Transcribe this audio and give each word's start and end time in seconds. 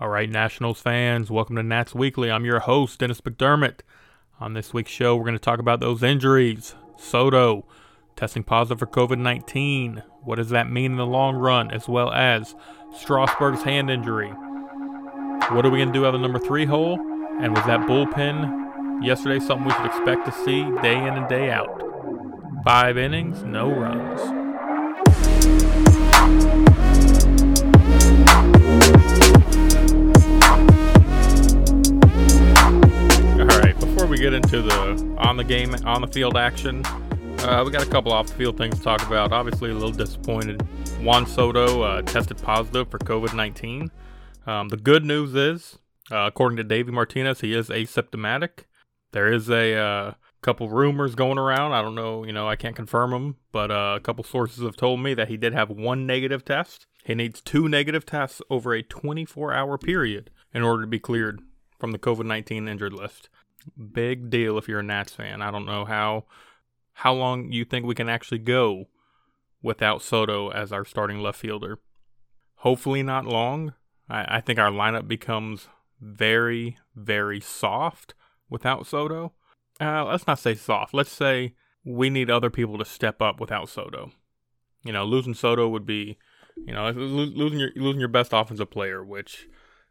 All 0.00 0.08
right, 0.08 0.30
Nationals 0.30 0.80
fans, 0.80 1.28
welcome 1.28 1.56
to 1.56 1.62
Nats 1.64 1.92
Weekly. 1.92 2.30
I'm 2.30 2.44
your 2.44 2.60
host, 2.60 3.00
Dennis 3.00 3.20
McDermott. 3.20 3.80
On 4.38 4.54
this 4.54 4.72
week's 4.72 4.92
show, 4.92 5.16
we're 5.16 5.24
going 5.24 5.32
to 5.32 5.40
talk 5.40 5.58
about 5.58 5.80
those 5.80 6.04
injuries. 6.04 6.76
Soto 6.96 7.66
testing 8.14 8.44
positive 8.44 8.78
for 8.78 8.86
COVID 8.86 9.18
19. 9.18 10.04
What 10.22 10.36
does 10.36 10.50
that 10.50 10.70
mean 10.70 10.92
in 10.92 10.98
the 10.98 11.04
long 11.04 11.34
run, 11.34 11.72
as 11.72 11.88
well 11.88 12.12
as 12.12 12.54
Strasburg's 12.96 13.62
hand 13.62 13.90
injury? 13.90 14.28
What 14.28 15.66
are 15.66 15.70
we 15.70 15.78
going 15.78 15.92
to 15.92 15.98
do 15.98 16.06
out 16.06 16.14
of 16.14 16.20
the 16.20 16.28
number 16.28 16.38
three 16.38 16.64
hole? 16.64 17.00
And 17.40 17.52
was 17.56 17.66
that 17.66 17.80
bullpen 17.80 19.04
yesterday 19.04 19.44
something 19.44 19.66
we 19.66 19.72
should 19.72 19.86
expect 19.86 20.26
to 20.26 20.32
see 20.44 20.62
day 20.80 20.96
in 20.96 21.14
and 21.14 21.28
day 21.28 21.50
out? 21.50 21.82
Five 22.64 22.98
innings, 22.98 23.42
no 23.42 23.68
runs. 23.68 24.47
We 34.18 34.24
get 34.24 34.34
into 34.34 34.62
the 34.62 35.16
on 35.18 35.36
the 35.36 35.44
game, 35.44 35.72
on 35.84 36.00
the 36.00 36.08
field 36.08 36.36
action, 36.36 36.84
uh, 36.84 37.62
we 37.64 37.70
got 37.70 37.86
a 37.86 37.90
couple 37.90 38.12
off 38.12 38.26
the 38.26 38.34
field 38.34 38.58
things 38.58 38.76
to 38.76 38.82
talk 38.82 39.00
about. 39.06 39.32
Obviously, 39.32 39.70
a 39.70 39.74
little 39.74 39.92
disappointed. 39.92 40.60
Juan 41.02 41.24
Soto 41.24 41.82
uh, 41.82 42.02
tested 42.02 42.36
positive 42.42 42.90
for 42.90 42.98
COVID 42.98 43.34
19. 43.34 43.92
Um, 44.44 44.70
the 44.70 44.76
good 44.76 45.04
news 45.04 45.36
is, 45.36 45.78
uh, 46.10 46.26
according 46.26 46.56
to 46.56 46.64
Davey 46.64 46.90
Martinez, 46.90 47.42
he 47.42 47.54
is 47.54 47.68
asymptomatic. 47.68 48.64
There 49.12 49.32
is 49.32 49.48
a 49.50 49.74
uh, 49.76 50.14
couple 50.42 50.68
rumors 50.68 51.14
going 51.14 51.38
around. 51.38 51.72
I 51.72 51.80
don't 51.80 51.94
know, 51.94 52.24
you 52.24 52.32
know, 52.32 52.48
I 52.48 52.56
can't 52.56 52.74
confirm 52.74 53.12
them, 53.12 53.36
but 53.52 53.70
uh, 53.70 53.94
a 53.96 54.00
couple 54.00 54.24
sources 54.24 54.64
have 54.64 54.76
told 54.76 55.00
me 55.00 55.14
that 55.14 55.28
he 55.28 55.36
did 55.36 55.52
have 55.52 55.70
one 55.70 56.06
negative 56.06 56.44
test. 56.44 56.86
He 57.04 57.14
needs 57.14 57.40
two 57.40 57.68
negative 57.68 58.04
tests 58.04 58.42
over 58.50 58.74
a 58.74 58.82
24 58.82 59.54
hour 59.54 59.78
period 59.78 60.30
in 60.52 60.62
order 60.62 60.82
to 60.82 60.88
be 60.88 60.98
cleared 60.98 61.40
from 61.78 61.92
the 61.92 61.98
COVID 61.98 62.26
19 62.26 62.66
injured 62.66 62.92
list. 62.92 63.28
Big 63.92 64.30
deal 64.30 64.58
if 64.58 64.68
you're 64.68 64.80
a 64.80 64.84
Nats 64.84 65.14
fan. 65.14 65.42
I 65.42 65.50
don't 65.50 65.66
know 65.66 65.84
how 65.84 66.24
how 66.94 67.14
long 67.14 67.52
you 67.52 67.64
think 67.64 67.86
we 67.86 67.94
can 67.94 68.08
actually 68.08 68.38
go 68.38 68.86
without 69.62 70.02
Soto 70.02 70.50
as 70.50 70.72
our 70.72 70.84
starting 70.84 71.20
left 71.20 71.38
fielder. 71.38 71.78
Hopefully 72.56 73.02
not 73.02 73.24
long. 73.24 73.74
I, 74.08 74.38
I 74.38 74.40
think 74.40 74.58
our 74.58 74.70
lineup 74.70 75.06
becomes 75.06 75.68
very, 76.00 76.76
very 76.94 77.40
soft 77.40 78.14
without 78.50 78.86
Soto. 78.86 79.32
Uh, 79.80 80.04
let's 80.06 80.26
not 80.26 80.38
say 80.38 80.54
soft. 80.54 80.92
Let's 80.92 81.12
say 81.12 81.54
we 81.84 82.10
need 82.10 82.30
other 82.30 82.50
people 82.50 82.78
to 82.78 82.84
step 82.84 83.22
up 83.22 83.40
without 83.40 83.68
Soto. 83.68 84.10
You 84.84 84.92
know, 84.92 85.04
losing 85.04 85.34
Soto 85.34 85.68
would 85.68 85.86
be, 85.86 86.18
you 86.56 86.72
know, 86.72 86.90
losing 86.90 87.60
your 87.60 87.70
losing 87.76 88.00
your 88.00 88.08
best 88.08 88.32
offensive 88.32 88.70
player, 88.70 89.04
which, 89.04 89.48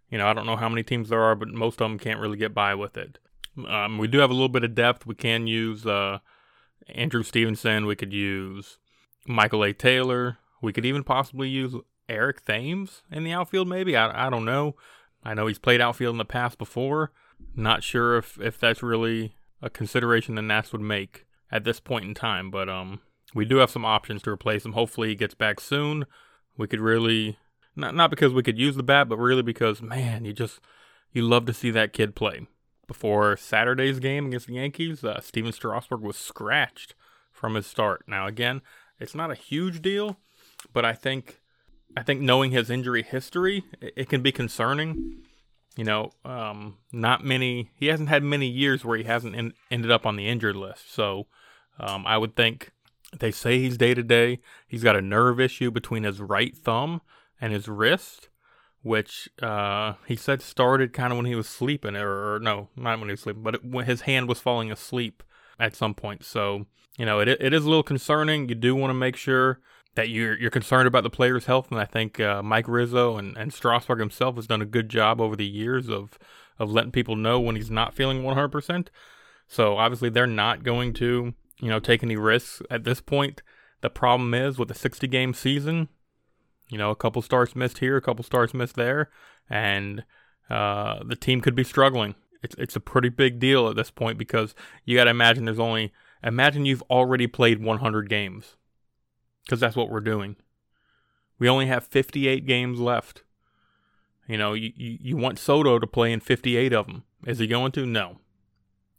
you 0.10 0.18
know, 0.18 0.28
I 0.28 0.34
don't 0.34 0.46
know 0.46 0.56
how 0.58 0.70
many 0.70 0.84
teams 0.84 1.10
there 1.10 1.22
are, 1.22 1.36
but 1.36 1.50
most 1.50 1.80
of 1.82 1.90
them 1.90 2.00
can't 2.00 2.20
really 2.20 2.38
get 2.38 2.54
by 2.54 2.76
with 2.76 2.98
it. 2.98 3.20
Um, 3.68 3.98
we 3.98 4.08
do 4.08 4.20
have 4.20 4.30
a 4.30 4.34
little 4.34 4.50
bit 4.50 4.64
of 4.64 4.76
depth. 4.76 5.06
We 5.06 5.16
can 5.16 5.48
use 5.48 5.86
uh, 5.86 6.20
Andrew 6.88 7.24
Stevenson. 7.24 7.86
We 7.86 7.96
could 7.96 8.14
use 8.14 8.78
Michael 9.26 9.64
A. 9.64 9.74
Taylor. 9.74 10.38
We 10.62 10.74
could 10.74 10.86
even 10.86 11.04
possibly 11.04 11.50
use 11.50 11.76
Eric 12.10 12.46
Thames 12.46 13.04
in 13.12 13.24
the 13.24 13.34
outfield, 13.34 13.68
maybe. 13.68 13.96
I, 13.96 14.28
I 14.28 14.30
don't 14.30 14.46
know. 14.46 14.76
I 15.24 15.34
know 15.34 15.48
he's 15.48 15.60
played 15.60 15.82
outfield 15.82 16.14
in 16.14 16.20
the 16.20 16.26
past 16.26 16.58
before. 16.58 17.12
Not 17.56 17.84
sure 17.84 18.18
if, 18.18 18.40
if 18.40 18.60
that's 18.60 18.82
really 18.82 19.36
a 19.62 19.70
consideration 19.70 20.36
the 20.36 20.42
Nats 20.42 20.72
would 20.72 20.82
make 20.82 21.26
at 21.52 21.64
this 21.64 21.80
point 21.80 22.06
in 22.06 22.14
time, 22.14 22.50
but 22.50 22.70
um, 22.70 23.02
we 23.34 23.46
do 23.46 23.58
have 23.58 23.70
some 23.70 23.86
options 23.86 24.22
to 24.24 24.32
replace 24.32 24.66
him. 24.66 24.74
Hopefully, 24.74 25.10
he 25.10 25.16
gets 25.16 25.34
back 25.34 25.60
soon. 25.60 26.06
We 26.58 26.68
could 26.68 26.80
really 26.80 27.38
not 27.76 27.94
not 27.94 28.10
because 28.10 28.34
we 28.34 28.44
could 28.44 28.58
use 28.58 28.76
the 28.76 28.84
bat, 28.84 29.08
but 29.08 29.18
really 29.18 29.44
because 29.44 29.82
man, 29.82 30.26
you 30.26 30.34
just 30.34 30.60
you 31.14 31.22
love 31.22 31.46
to 31.46 31.54
see 31.54 31.72
that 31.72 31.94
kid 31.94 32.16
play 32.16 32.48
before 32.88 33.38
Saturday's 33.38 34.00
game 34.00 34.28
against 34.28 34.48
the 34.48 34.54
Yankees, 34.54 35.04
uh, 35.04 35.20
Stephen 35.22 35.52
Strasburg 35.52 36.02
was 36.02 36.18
scratched 36.18 36.96
from 37.32 37.56
his 37.56 37.68
start. 37.68 38.06
Now, 38.08 38.28
again, 38.28 38.62
it's 39.00 39.16
not 39.16 39.32
a 39.32 39.36
huge 39.36 39.82
deal, 39.82 40.18
but 40.74 40.86
I 40.86 40.94
think 40.94 41.42
I 41.96 42.04
think 42.04 42.22
knowing 42.22 42.52
his 42.52 42.70
injury 42.70 43.04
history, 43.04 43.64
it, 43.82 43.94
it 43.96 44.10
can 44.10 44.22
be 44.22 44.32
concerning. 44.32 45.24
You 45.76 45.84
know, 45.84 46.12
um, 46.26 46.78
not 46.92 47.24
many. 47.24 47.70
He 47.76 47.88
hasn't 47.88 48.10
had 48.10 48.24
many 48.24 48.48
years 48.48 48.84
where 48.84 48.98
he 48.98 49.04
hasn't 49.04 49.36
in, 49.36 49.54
ended 49.70 49.92
up 49.92 50.08
on 50.08 50.16
the 50.16 50.28
injured 50.28 50.56
list. 50.56 50.92
So, 50.92 51.28
um, 51.80 52.08
I 52.08 52.18
would 52.18 52.36
think 52.36 52.72
they 53.20 53.30
say 53.32 53.60
he's 53.60 53.78
day 53.78 53.94
to 53.94 54.02
day. 54.02 54.40
He's 54.68 54.84
got 54.84 54.96
a 54.96 55.02
nerve 55.02 55.40
issue 55.40 55.70
between 55.70 56.04
his 56.04 56.20
right 56.20 56.58
thumb 56.58 57.02
and 57.40 57.54
his 57.54 57.68
wrist 57.68 58.30
which 58.82 59.30
uh, 59.42 59.94
he 60.06 60.16
said 60.16 60.42
started 60.42 60.94
kind 60.94 61.12
of 61.12 61.18
when 61.18 61.26
he 61.26 61.36
was 61.36 61.48
sleeping, 61.48 61.96
or, 61.96 62.36
or, 62.36 62.40
no, 62.40 62.70
not 62.76 63.00
when 63.00 63.10
he 63.10 63.14
was 63.14 63.22
sleeping, 63.22 63.44
but 63.44 63.56
it, 63.56 63.66
when 63.66 63.86
his 63.86 64.02
hand 64.02 64.28
was 64.28 64.40
falling 64.40 64.72
asleep 64.72 65.24
at 65.60 65.76
some 65.76 65.94
point. 65.94 66.24
So 66.24 66.66
you 66.98 67.06
know, 67.06 67.20
it 67.20 67.28
it 67.28 67.54
is 67.54 67.64
a 67.64 67.70
little 67.70 67.84
concerning. 67.84 68.50
You 68.50 68.56
do 68.56 68.76
want 68.76 68.90
to 68.90 68.96
make 68.96 69.16
sure 69.16 69.60
that 69.96 70.10
you're 70.10 70.38
you're 70.38 70.52
concerned 70.52 70.88
about 70.88 71.04
the 71.04 71.10
player's 71.10 71.46
health, 71.46 71.72
and 71.72 71.80
I 71.80 71.86
think 71.86 72.20
uh, 72.20 72.42
Mike 72.42 72.68
Rizzo 72.68 73.18
and 73.18 73.38
and 73.38 73.54
Strasburg 73.54 74.00
himself 74.00 74.36
has 74.36 74.48
done 74.48 74.62
a 74.62 74.66
good 74.66 74.90
job 74.90 75.22
over 75.22 75.36
the 75.36 75.46
years 75.46 75.90
of 75.90 76.18
of 76.60 76.72
letting 76.72 76.92
people 76.92 77.16
know 77.16 77.40
when 77.40 77.56
he's 77.56 77.70
not 77.70 77.94
feeling 77.94 78.24
100%. 78.24 78.88
So 79.48 79.78
obviously 79.78 80.10
they're 80.10 80.26
not 80.26 80.64
going 80.64 80.94
to 80.94 81.34
you 81.60 81.70
know 81.70 81.80
take 81.80 82.04
any 82.04 82.16
risks 82.16 82.62
at 82.70 82.84
this 82.84 83.02
point. 83.02 83.42
The 83.82 83.90
problem 83.92 84.34
is 84.34 84.58
with 84.58 84.72
a 84.72 84.76
60 84.76 85.08
game 85.08 85.36
season, 85.36 85.90
you 86.70 86.78
know, 86.78 86.92
a 86.92 86.96
couple 86.96 87.22
starts 87.22 87.56
missed 87.56 87.80
here, 87.80 87.98
a 87.98 88.02
couple 88.02 88.24
starts 88.24 88.54
missed 88.54 88.76
there, 88.76 89.10
and 89.50 90.04
uh, 90.50 91.04
the 91.06 91.16
team 91.16 91.42
could 91.42 91.56
be 91.56 91.64
struggling. 91.64 92.16
It's 92.44 92.56
it's 92.58 92.76
a 92.76 92.82
pretty 92.82 93.10
big 93.10 93.40
deal 93.40 93.68
at 93.68 93.76
this 93.76 93.92
point 93.92 94.18
because 94.18 94.54
you 94.86 94.96
got 94.96 95.06
to 95.06 95.10
imagine 95.10 95.46
there's 95.46 95.60
only 95.60 95.94
imagine 96.24 96.66
you've 96.66 96.84
already 96.84 97.28
played 97.28 97.64
100 97.64 98.10
games 98.10 98.56
because 99.46 99.60
that's 99.60 99.76
what 99.76 99.90
we're 99.90 100.02
doing. 100.02 100.36
We 101.40 101.48
only 101.48 101.68
have 101.68 101.86
58 101.86 102.46
games 102.46 102.80
left. 102.80 103.24
You 104.28 104.38
know, 104.38 104.54
you, 104.54 104.72
you, 104.76 104.98
you 105.00 105.18
want 105.18 105.40
Soto 105.40 105.80
to 105.80 105.88
play 105.88 106.12
in 106.12 106.20
58 106.20 106.74
of 106.74 106.88
them. 106.88 107.04
Is 107.26 107.40
he 107.40 107.48
going 107.48 107.72
to? 107.74 107.86
No. 107.86 108.18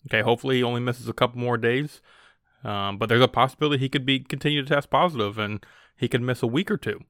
Okay, 0.06 0.22
hopefully 0.22 0.56
he 0.56 0.62
only 0.62 0.80
misses 0.80 1.08
a 1.08 1.12
couple 1.12 1.40
more 1.40 1.58
days. 1.58 2.00
Um, 2.64 2.96
but 2.96 3.08
there's 3.08 3.22
a 3.22 3.28
possibility 3.28 3.78
he 3.78 3.88
could 3.88 4.06
be 4.06 4.20
continue 4.20 4.62
to 4.62 4.68
test 4.68 4.90
positive 4.90 5.38
and 5.38 5.64
he 5.96 6.08
could 6.08 6.22
miss 6.22 6.42
a 6.42 6.46
week 6.46 6.70
or 6.70 6.76
two 6.76 7.00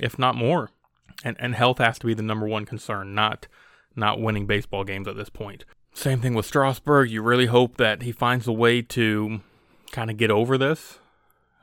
if 0.00 0.18
not 0.18 0.34
more. 0.34 0.70
And 1.24 1.36
and 1.40 1.54
health 1.54 1.78
has 1.78 1.98
to 1.98 2.06
be 2.06 2.14
the 2.14 2.22
number 2.22 2.46
one 2.46 2.64
concern, 2.64 3.14
not 3.14 3.48
not 3.96 4.20
winning 4.20 4.46
baseball 4.46 4.84
games 4.84 5.08
at 5.08 5.16
this 5.16 5.30
point. 5.30 5.64
Same 5.92 6.20
thing 6.20 6.34
with 6.34 6.46
Strasburg. 6.46 7.10
You 7.10 7.22
really 7.22 7.46
hope 7.46 7.76
that 7.78 8.02
he 8.02 8.12
finds 8.12 8.46
a 8.46 8.52
way 8.52 8.82
to 8.82 9.40
kind 9.90 10.10
of 10.10 10.16
get 10.16 10.30
over 10.30 10.56
this. 10.56 10.98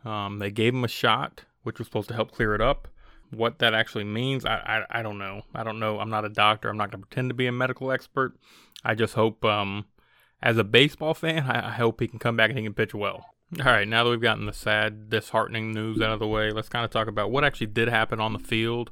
Um, 0.04 0.40
they 0.40 0.52
gave 0.52 0.74
him 0.74 0.84
a 0.84 0.90
shot, 0.90 1.46
which 1.64 1.80
was 1.80 1.88
supposed 1.88 2.10
to 2.10 2.16
help 2.16 2.32
clear 2.32 2.54
it 2.54 2.62
up. 2.62 2.90
What 3.32 3.60
that 3.60 3.74
actually 3.74 4.04
means, 4.04 4.46
I, 4.46 4.86
I, 4.90 5.00
I 5.00 5.02
don't 5.02 5.18
know. 5.18 5.44
I 5.54 5.64
don't 5.64 5.80
know. 5.80 6.00
I'm 6.00 6.10
not 6.10 6.26
a 6.26 6.30
doctor. 6.30 6.70
I'm 6.70 6.78
not 6.78 6.92
going 6.92 7.02
to 7.02 7.08
pretend 7.08 7.30
to 7.30 7.34
be 7.34 7.48
a 7.48 7.52
medical 7.52 7.92
expert. 7.92 8.36
I 8.84 8.94
just 8.94 9.14
hope, 9.16 9.44
um, 9.46 9.86
as 10.44 10.58
a 10.58 10.64
baseball 10.64 11.14
fan, 11.14 11.50
I, 11.50 11.70
I 11.70 11.72
hope 11.72 12.02
he 12.02 12.08
can 12.08 12.20
come 12.20 12.38
back 12.38 12.50
and 12.50 12.60
he 12.60 12.66
can 12.66 12.74
pitch 12.74 12.94
well. 12.94 13.26
All 13.60 13.66
right, 13.66 13.88
now 13.88 14.04
that 14.04 14.10
we've 14.10 14.20
gotten 14.20 14.48
the 14.48 14.54
sad, 14.54 15.10
disheartening 15.10 15.72
news 15.72 16.02
out 16.02 16.12
of 16.12 16.20
the 16.20 16.28
way, 16.28 16.52
let's 16.52 16.68
kind 16.68 16.84
of 16.84 16.90
talk 16.90 17.08
about 17.08 17.30
what 17.30 17.44
actually 17.44 17.68
did 17.68 17.88
happen 17.88 18.20
on 18.20 18.34
the 18.34 18.40
field. 18.40 18.92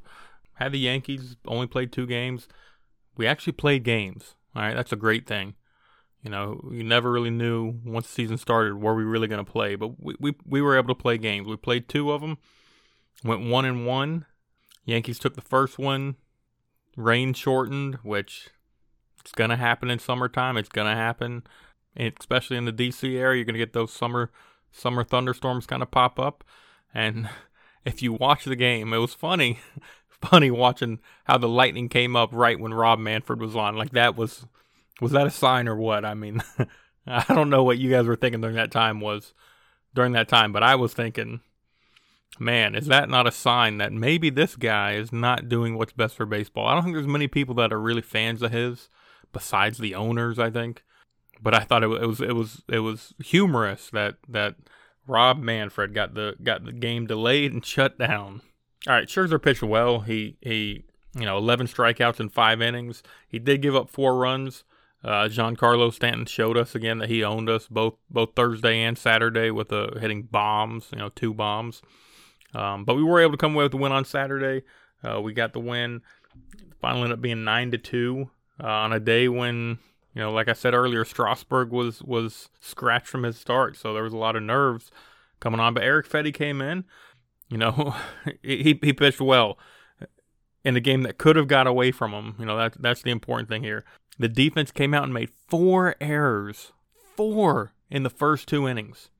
Had 0.54 0.72
the 0.72 0.78
Yankees 0.78 1.36
only 1.46 1.66
played 1.66 1.90
two 1.92 2.06
games? 2.06 2.46
We 3.16 3.26
actually 3.26 3.54
played 3.54 3.82
games. 3.82 4.36
All 4.54 4.62
right, 4.62 4.74
that's 4.74 4.92
a 4.92 4.96
great 4.96 5.26
thing. 5.26 5.54
You 6.22 6.30
know, 6.30 6.68
you 6.72 6.84
never 6.84 7.10
really 7.10 7.30
knew 7.30 7.80
once 7.84 8.06
the 8.06 8.12
season 8.12 8.38
started 8.38 8.80
were 8.80 8.94
we 8.94 9.02
really 9.02 9.28
going 9.28 9.44
to 9.44 9.50
play, 9.50 9.74
but 9.74 10.02
we, 10.02 10.14
we 10.20 10.34
we 10.46 10.62
were 10.62 10.78
able 10.78 10.94
to 10.94 11.02
play 11.02 11.18
games. 11.18 11.46
We 11.46 11.56
played 11.56 11.88
two 11.88 12.12
of 12.12 12.22
them, 12.22 12.38
went 13.24 13.44
one 13.44 13.64
and 13.64 13.84
one. 13.86 14.24
Yankees 14.86 15.18
took 15.18 15.34
the 15.34 15.42
first 15.42 15.78
one, 15.78 16.14
rain 16.96 17.34
shortened, 17.34 17.96
which 18.02 18.50
it's 19.20 19.32
going 19.32 19.50
to 19.50 19.56
happen 19.56 19.90
in 19.90 19.98
summertime. 19.98 20.56
It's 20.56 20.68
going 20.70 20.88
to 20.88 20.96
happen 20.96 21.42
especially 21.96 22.56
in 22.56 22.64
the 22.64 22.72
DC 22.72 23.16
area, 23.16 23.38
you're 23.38 23.44
going 23.44 23.54
to 23.54 23.58
get 23.58 23.72
those 23.72 23.92
summer 23.92 24.30
summer 24.72 25.04
thunderstorms 25.04 25.66
kind 25.66 25.82
of 25.82 25.90
pop 25.90 26.18
up. 26.18 26.44
And 26.92 27.28
if 27.84 28.02
you 28.02 28.12
watch 28.12 28.44
the 28.44 28.56
game, 28.56 28.92
it 28.92 28.98
was 28.98 29.14
funny, 29.14 29.60
funny 30.08 30.50
watching 30.50 31.00
how 31.24 31.38
the 31.38 31.48
lightning 31.48 31.88
came 31.88 32.16
up 32.16 32.30
right 32.32 32.58
when 32.58 32.74
Rob 32.74 32.98
Manfred 32.98 33.40
was 33.40 33.56
on. 33.56 33.76
Like 33.76 33.92
that 33.92 34.16
was 34.16 34.46
was 35.00 35.12
that 35.12 35.26
a 35.26 35.30
sign 35.30 35.68
or 35.68 35.76
what? 35.76 36.04
I 36.04 36.14
mean, 36.14 36.42
I 37.06 37.24
don't 37.34 37.50
know 37.50 37.64
what 37.64 37.78
you 37.78 37.90
guys 37.90 38.06
were 38.06 38.16
thinking 38.16 38.40
during 38.40 38.56
that 38.56 38.70
time 38.70 39.00
was 39.00 39.34
during 39.94 40.12
that 40.12 40.28
time, 40.28 40.52
but 40.52 40.62
I 40.62 40.74
was 40.74 40.92
thinking, 40.94 41.40
man, 42.38 42.74
is 42.74 42.86
that 42.86 43.08
not 43.08 43.26
a 43.26 43.32
sign 43.32 43.78
that 43.78 43.92
maybe 43.92 44.30
this 44.30 44.56
guy 44.56 44.94
is 44.94 45.12
not 45.12 45.48
doing 45.48 45.76
what's 45.76 45.92
best 45.92 46.16
for 46.16 46.26
baseball? 46.26 46.66
I 46.66 46.74
don't 46.74 46.84
think 46.84 46.94
there's 46.94 47.06
many 47.06 47.28
people 47.28 47.54
that 47.56 47.72
are 47.72 47.80
really 47.80 48.02
fans 48.02 48.42
of 48.42 48.52
his 48.52 48.88
besides 49.32 49.78
the 49.78 49.94
owners, 49.96 50.38
I 50.38 50.50
think 50.50 50.83
but 51.44 51.54
I 51.54 51.60
thought 51.60 51.84
it, 51.84 51.88
was 51.88 52.20
it 52.20 52.34
was 52.34 52.62
it 52.68 52.80
was 52.80 53.14
humorous 53.22 53.90
that 53.90 54.16
that 54.28 54.56
Rob 55.06 55.38
Manfred 55.38 55.94
got 55.94 56.14
the 56.14 56.34
got 56.42 56.64
the 56.64 56.72
game 56.72 57.06
delayed 57.06 57.52
and 57.52 57.64
shut 57.64 57.98
down. 57.98 58.40
All 58.88 58.94
right, 58.94 59.06
Scherzer 59.06 59.40
pitched 59.40 59.62
well. 59.62 60.00
He 60.00 60.36
he 60.40 60.84
you 61.14 61.24
know, 61.24 61.38
11 61.38 61.68
strikeouts 61.68 62.20
in 62.20 62.28
five 62.28 62.60
innings. 62.60 63.02
He 63.28 63.38
did 63.38 63.62
give 63.62 63.76
up 63.76 63.88
four 63.88 64.16
runs. 64.16 64.64
Uh, 65.02 65.28
Giancarlo 65.28 65.92
Stanton 65.92 66.26
showed 66.26 66.56
us 66.56 66.74
again 66.74 66.98
that 66.98 67.10
he 67.10 67.22
owned 67.22 67.50
us 67.50 67.68
both 67.68 67.94
both 68.08 68.30
Thursday 68.34 68.82
and 68.82 68.96
Saturday 68.96 69.50
with 69.50 69.70
uh, 69.70 69.98
hitting 70.00 70.22
bombs, 70.22 70.88
you 70.92 70.98
know, 70.98 71.10
two 71.10 71.34
bombs. 71.34 71.82
Um, 72.54 72.84
but 72.84 72.94
we 72.94 73.02
were 73.02 73.20
able 73.20 73.32
to 73.32 73.38
come 73.38 73.54
away 73.54 73.64
with 73.64 73.72
the 73.72 73.78
win 73.78 73.92
on 73.92 74.04
Saturday. 74.04 74.64
Uh, 75.02 75.20
we 75.20 75.34
got 75.34 75.52
the 75.52 75.60
win. 75.60 76.00
Finally 76.80 77.02
ended 77.02 77.18
up 77.18 77.22
being 77.22 77.44
nine 77.44 77.70
to 77.72 77.78
two 77.78 78.30
uh, 78.62 78.66
on 78.66 78.92
a 78.92 79.00
day 79.00 79.28
when 79.28 79.78
you 80.14 80.22
know, 80.22 80.32
like 80.32 80.48
I 80.48 80.52
said 80.52 80.74
earlier, 80.74 81.04
Strasburg 81.04 81.70
was 81.70 82.02
was 82.02 82.48
scratched 82.60 83.08
from 83.08 83.24
his 83.24 83.36
start, 83.36 83.76
so 83.76 83.92
there 83.92 84.02
was 84.02 84.12
a 84.12 84.18
lot 84.18 84.36
of 84.36 84.42
nerves 84.42 84.90
coming 85.40 85.60
on. 85.60 85.74
But 85.74 85.82
Eric 85.82 86.08
Fedde 86.08 86.32
came 86.32 86.60
in. 86.60 86.84
You 87.48 87.58
know, 87.58 87.94
he 88.42 88.78
he 88.80 88.92
pitched 88.92 89.20
well 89.20 89.58
in 90.64 90.76
a 90.76 90.80
game 90.80 91.02
that 91.02 91.18
could 91.18 91.36
have 91.36 91.48
got 91.48 91.66
away 91.66 91.90
from 91.90 92.12
him. 92.12 92.36
You 92.38 92.46
know, 92.46 92.56
that's 92.56 92.76
that's 92.78 93.02
the 93.02 93.10
important 93.10 93.48
thing 93.48 93.62
here. 93.62 93.84
The 94.18 94.28
defense 94.28 94.70
came 94.70 94.94
out 94.94 95.04
and 95.04 95.12
made 95.12 95.30
four 95.30 95.96
errors, 96.00 96.72
four 97.16 97.72
in 97.90 98.04
the 98.04 98.10
first 98.10 98.48
two 98.48 98.68
innings. 98.68 99.10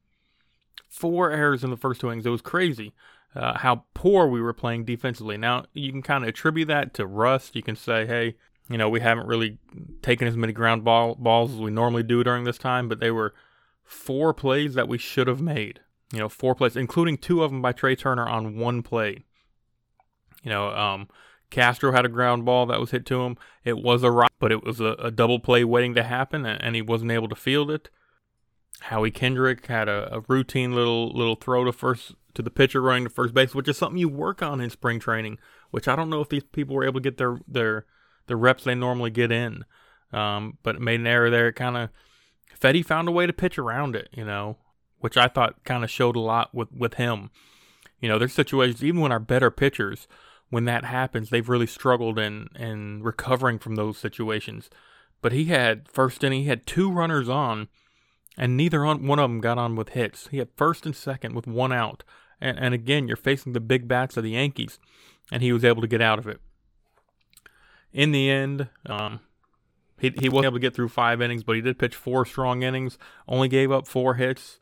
Four 0.89 1.33
errors 1.33 1.65
in 1.65 1.71
the 1.71 1.77
first 1.77 2.01
two 2.01 2.09
innings. 2.09 2.25
It 2.25 2.31
was 2.31 2.41
crazy 2.41 2.93
uh, 3.35 3.59
how 3.59 3.85
poor 3.95 4.27
we 4.27 4.41
were 4.41 4.53
playing 4.53 4.85
defensively. 4.85 5.37
Now 5.37 5.65
you 5.73 5.91
can 5.91 6.03
kind 6.03 6.25
of 6.25 6.29
attribute 6.29 6.69
that 6.69 6.95
to 6.95 7.07
rust. 7.07 7.57
You 7.57 7.63
can 7.63 7.77
say, 7.77 8.07
hey, 8.07 8.37
you 8.69 8.79
know, 8.79 8.89
we 8.89 9.01
haven't 9.01 9.27
really 9.27 9.59
taken 10.03 10.27
as 10.27 10.37
many 10.37 10.53
ground 10.53 10.85
ball 10.85 11.15
balls 11.15 11.53
as 11.53 11.59
we 11.59 11.71
normally 11.71 12.03
do 12.03 12.25
during 12.25 12.45
this 12.45 12.59
time, 12.59 12.89
but 12.89 13.01
they 13.01 13.11
were 13.11 13.35
four 13.85 14.33
plays 14.33 14.75
that 14.75 14.89
we 14.89 14.99
should 14.99 15.27
have 15.27 15.41
made. 15.41 15.81
You 16.13 16.19
know, 16.19 16.29
four 16.29 16.55
plays, 16.55 16.77
including 16.77 17.19
two 17.19 17.43
of 17.43 17.51
them 17.51 17.61
by 17.61 17.73
Trey 17.73 17.97
Turner 17.97 18.27
on 18.27 18.57
one 18.57 18.83
play. 18.83 19.25
You 20.43 20.51
know, 20.51 20.69
um, 20.71 21.09
Castro 21.51 21.93
had 21.93 22.07
a 22.07 22.11
ground 22.11 22.45
ball 22.45 22.67
that 22.67 22.81
was 22.81 22.91
hit 22.91 23.05
to 23.07 23.23
him. 23.23 23.37
It 23.65 23.79
was 23.79 24.03
a 24.03 24.11
rock, 24.11 24.33
but 24.39 24.53
it 24.53 24.65
was 24.65 24.81
a, 24.81 24.97
a 24.99 25.11
double 25.11 25.39
play 25.39 25.65
waiting 25.65 25.95
to 25.95 26.03
happen, 26.03 26.47
and, 26.47 26.63
and, 26.63 26.75
he 26.75 26.83
wasn't 26.83 27.13
able 27.13 27.29
to 27.29 27.37
field 27.37 27.71
it. 27.71 27.91
Howie 28.81 29.11
Kendrick 29.11 29.67
had 29.67 29.89
a, 29.89 30.15
a, 30.15 30.21
routine 30.27 30.75
little 30.75 31.13
little 31.13 31.37
throw 31.37 31.65
to 31.65 31.73
first 31.73 32.13
to 32.35 32.43
the 32.43 32.51
pitcher 32.51 32.83
running 32.83 33.05
to 33.05 33.11
first 33.11 33.35
base, 33.35 33.55
which 33.55 33.69
is 33.69 33.79
something 33.79 33.99
you 33.99 34.09
work 34.09 34.43
on 34.43 34.61
in 34.61 34.69
spring 34.69 34.99
training. 34.99 35.39
Which 35.71 35.89
I 35.89 35.97
don't 35.97 36.11
know 36.11 36.21
if 36.21 36.29
these 36.29 36.45
people 36.45 36.75
were 36.77 36.85
able 36.85 37.01
to 37.01 37.11
get 37.11 37.19
their 37.19 37.39
their 37.47 37.87
the 38.27 38.37
reps 38.37 38.65
they 38.65 38.75
normally 38.75 39.11
get 39.11 39.31
in. 39.31 39.65
Um, 40.13 40.59
but 40.63 40.81
made 40.81 41.01
an 41.01 41.09
error 41.09 41.29
there. 41.29 41.49
It 41.49 41.55
Kind 41.55 41.77
of 41.77 41.91
Fedde 42.59 42.85
found 42.85 43.09
a 43.09 43.13
way 43.13 43.27
to 43.27 43.33
pitch 43.33 43.59
around 43.59 43.97
it, 43.97 44.09
you 44.13 44.25
know, 44.25 44.57
which 45.01 45.17
I 45.17 45.29
thought 45.29 45.65
kind 45.65 45.83
of 45.83 45.91
showed 45.91 46.17
a 46.17 46.21
lot 46.21 46.55
with 46.55 46.73
with 46.73 46.95
him. 46.95 47.31
You 48.01 48.09
know, 48.09 48.19
there's 48.19 48.33
situations 48.33 48.85
even 48.85 49.01
when 49.01 49.13
our 49.13 49.19
better 49.19 49.51
pitchers, 49.51 50.07
when 50.51 50.67
that 50.67 50.85
happens, 50.85 51.31
they've 51.31 51.49
really 51.49 51.67
struggled 51.67 52.19
in 52.19 52.49
in 52.55 53.03
recovering 53.03 53.59
from 53.59 53.75
those 53.75 53.99
situations. 53.99 54.71
But 55.21 55.33
he 55.33 55.47
had 55.47 55.89
first 55.89 56.23
inning, 56.23 56.43
he 56.43 56.49
had 56.49 56.67
two 56.67 56.93
runners 56.93 57.29
on, 57.29 57.69
and 58.37 58.57
neither 58.57 58.85
on, 58.85 59.07
one 59.07 59.19
of 59.19 59.31
them 59.31 59.41
got 59.41 59.59
on 59.59 59.75
with 59.75 59.91
hits. 59.91 60.29
He 60.29 60.39
had 60.39 60.49
first 60.57 60.87
and 60.87 60.95
second 60.95 61.35
with 61.35 61.47
one 61.47 61.73
out, 61.73 62.05
and 62.41 62.59
and 62.59 62.73
again, 62.73 63.09
you're 63.09 63.17
facing 63.17 63.53
the 63.53 63.61
big 63.61 63.89
bats 63.89 64.17
of 64.17 64.23
the 64.23 64.31
Yankees, 64.31 64.79
and 65.33 65.43
he 65.43 65.53
was 65.53 65.65
able 65.65 65.83
to 65.83 65.89
get 65.89 66.03
out 66.03 66.19
of 66.19 66.29
it 66.29 66.41
in 67.95 68.13
the 68.13 68.29
end, 68.29 68.69
um, 68.87 69.21
he 69.99 70.13
he 70.21 70.29
wasn't 70.29 70.47
able 70.47 70.57
to 70.57 70.61
get 70.61 70.75
through 70.75 70.89
five 70.89 71.23
innings, 71.23 71.45
but 71.45 71.57
he 71.57 71.63
did 71.63 71.79
pitch 71.79 71.95
four 71.95 72.27
strong 72.27 72.63
innings. 72.63 72.99
Only 73.27 73.49
gave 73.49 73.71
up 73.71 73.87
four 73.87 74.15
hits, 74.15 74.59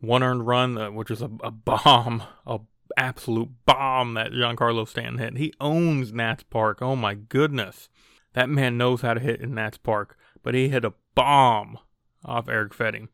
one 0.00 0.22
earned 0.22 0.46
run, 0.46 0.78
uh, 0.78 0.90
which 0.90 1.10
was 1.10 1.22
a, 1.22 1.30
a 1.42 1.50
bomb, 1.50 2.24
a 2.46 2.60
absolute 2.96 3.50
bomb 3.66 4.14
that 4.14 4.32
Giancarlo 4.32 4.88
Stanton 4.88 5.18
hit. 5.18 5.36
He 5.36 5.52
owns 5.60 6.12
Nats 6.12 6.42
Park. 6.42 6.80
Oh 6.80 6.96
my 6.96 7.14
goodness, 7.14 7.90
that 8.32 8.48
man 8.48 8.78
knows 8.78 9.02
how 9.02 9.14
to 9.14 9.20
hit 9.20 9.40
in 9.40 9.54
Nats 9.54 9.78
Park. 9.78 10.16
But 10.42 10.54
he 10.54 10.68
hit 10.68 10.84
a 10.84 10.94
bomb 11.14 11.78
off 12.24 12.48
Eric 12.48 12.72
Fedde. 12.72 13.08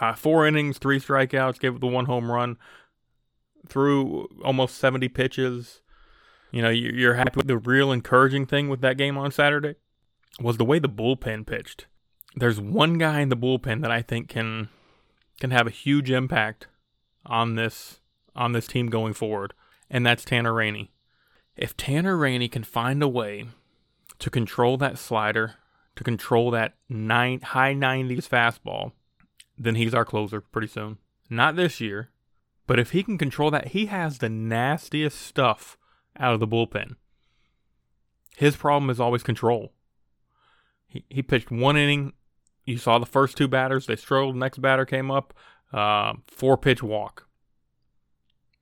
Uh, 0.00 0.14
four 0.14 0.46
innings, 0.46 0.78
three 0.78 0.98
strikeouts, 0.98 1.60
gave 1.60 1.74
up 1.74 1.80
the 1.80 1.86
one 1.86 2.06
home 2.06 2.30
run, 2.30 2.56
threw 3.68 4.26
almost 4.42 4.78
70 4.78 5.08
pitches. 5.08 5.82
You 6.56 6.62
know, 6.62 6.70
you're 6.70 7.16
happy 7.16 7.36
with 7.36 7.48
the 7.48 7.58
real 7.58 7.92
encouraging 7.92 8.46
thing 8.46 8.70
with 8.70 8.80
that 8.80 8.96
game 8.96 9.18
on 9.18 9.30
Saturday 9.30 9.74
was 10.40 10.56
the 10.56 10.64
way 10.64 10.78
the 10.78 10.88
bullpen 10.88 11.46
pitched. 11.46 11.84
There's 12.34 12.58
one 12.58 12.96
guy 12.96 13.20
in 13.20 13.28
the 13.28 13.36
bullpen 13.36 13.82
that 13.82 13.90
I 13.90 14.00
think 14.00 14.30
can 14.30 14.70
can 15.38 15.50
have 15.50 15.66
a 15.66 15.70
huge 15.70 16.10
impact 16.10 16.66
on 17.26 17.56
this 17.56 18.00
on 18.34 18.52
this 18.52 18.66
team 18.66 18.88
going 18.88 19.12
forward, 19.12 19.52
and 19.90 20.06
that's 20.06 20.24
Tanner 20.24 20.54
Rainey. 20.54 20.92
If 21.58 21.76
Tanner 21.76 22.16
Rainey 22.16 22.48
can 22.48 22.64
find 22.64 23.02
a 23.02 23.08
way 23.08 23.44
to 24.18 24.30
control 24.30 24.78
that 24.78 24.96
slider, 24.96 25.56
to 25.94 26.04
control 26.04 26.50
that 26.52 26.72
nine, 26.88 27.42
high 27.42 27.74
90s 27.74 28.26
fastball, 28.26 28.92
then 29.58 29.74
he's 29.74 29.92
our 29.92 30.06
closer 30.06 30.40
pretty 30.40 30.68
soon. 30.68 30.96
Not 31.28 31.56
this 31.56 31.82
year, 31.82 32.08
but 32.66 32.78
if 32.78 32.92
he 32.92 33.02
can 33.02 33.18
control 33.18 33.50
that, 33.50 33.68
he 33.68 33.86
has 33.86 34.16
the 34.18 34.30
nastiest 34.30 35.20
stuff 35.20 35.76
out 36.18 36.34
of 36.34 36.40
the 36.40 36.48
bullpen. 36.48 36.96
His 38.36 38.56
problem 38.56 38.90
is 38.90 39.00
always 39.00 39.22
control. 39.22 39.72
He, 40.86 41.04
he 41.08 41.22
pitched 41.22 41.50
one 41.50 41.76
inning. 41.76 42.12
You 42.64 42.78
saw 42.78 42.98
the 42.98 43.06
first 43.06 43.36
two 43.36 43.48
batters. 43.48 43.86
They 43.86 43.96
struggled. 43.96 44.36
Next 44.36 44.60
batter 44.60 44.84
came 44.84 45.10
up. 45.10 45.32
Uh, 45.72 46.14
four 46.26 46.56
pitch 46.56 46.82
walk. 46.82 47.26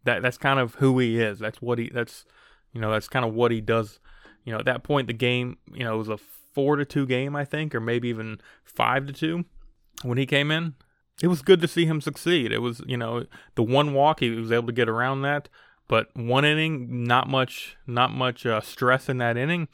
That 0.05 0.23
that's 0.23 0.39
kind 0.39 0.61
of 0.61 0.77
who 0.77 0.99
he 0.99 1.21
is. 1.21 1.39
That's 1.39 1.61
what 1.61 1.79
he. 1.79 1.91
That's 1.93 2.25
you 2.73 2.81
know 2.81 2.91
that's 2.91 3.09
kind 3.09 3.25
of 3.25 3.35
what 3.35 3.51
he 3.51 3.61
does. 3.61 3.99
You 4.45 4.53
know 4.53 4.59
at 4.59 4.67
that 4.67 4.85
point 4.85 5.07
the 5.07 5.15
game 5.15 5.57
you 5.73 5.85
know 5.85 5.97
was 5.97 6.09
a 6.09 6.19
four 6.19 6.77
to 6.77 6.85
two 6.85 7.07
game 7.07 7.35
I 7.35 7.45
think 7.45 7.75
or 7.75 7.81
maybe 7.81 8.09
even 8.09 8.39
five 8.63 9.07
to 9.07 9.13
two 9.13 9.45
when 10.03 10.19
he 10.19 10.27
came 10.27 10.51
in. 10.51 10.75
It 11.23 11.29
was 11.29 11.43
good 11.43 11.61
to 11.61 11.69
see 11.69 11.87
him 11.87 12.01
succeed. 12.01 12.53
It 12.53 12.59
was 12.59 12.83
you 12.87 12.97
know 12.97 13.25
the 13.55 13.63
one 13.63 13.95
walk 13.95 14.21
he 14.21 14.31
was 14.31 14.53
able 14.53 14.67
to 14.67 14.73
get 14.73 14.89
around 14.89 15.23
that. 15.23 15.49
But 15.87 16.09
one 16.15 16.45
inning, 16.45 17.05
not 17.05 17.29
much, 17.29 17.77
not 17.87 18.11
much 18.11 18.47
uh, 18.47 18.61
stress 18.61 19.09
in 19.09 19.19
that 19.19 19.37
inning. 19.37 19.69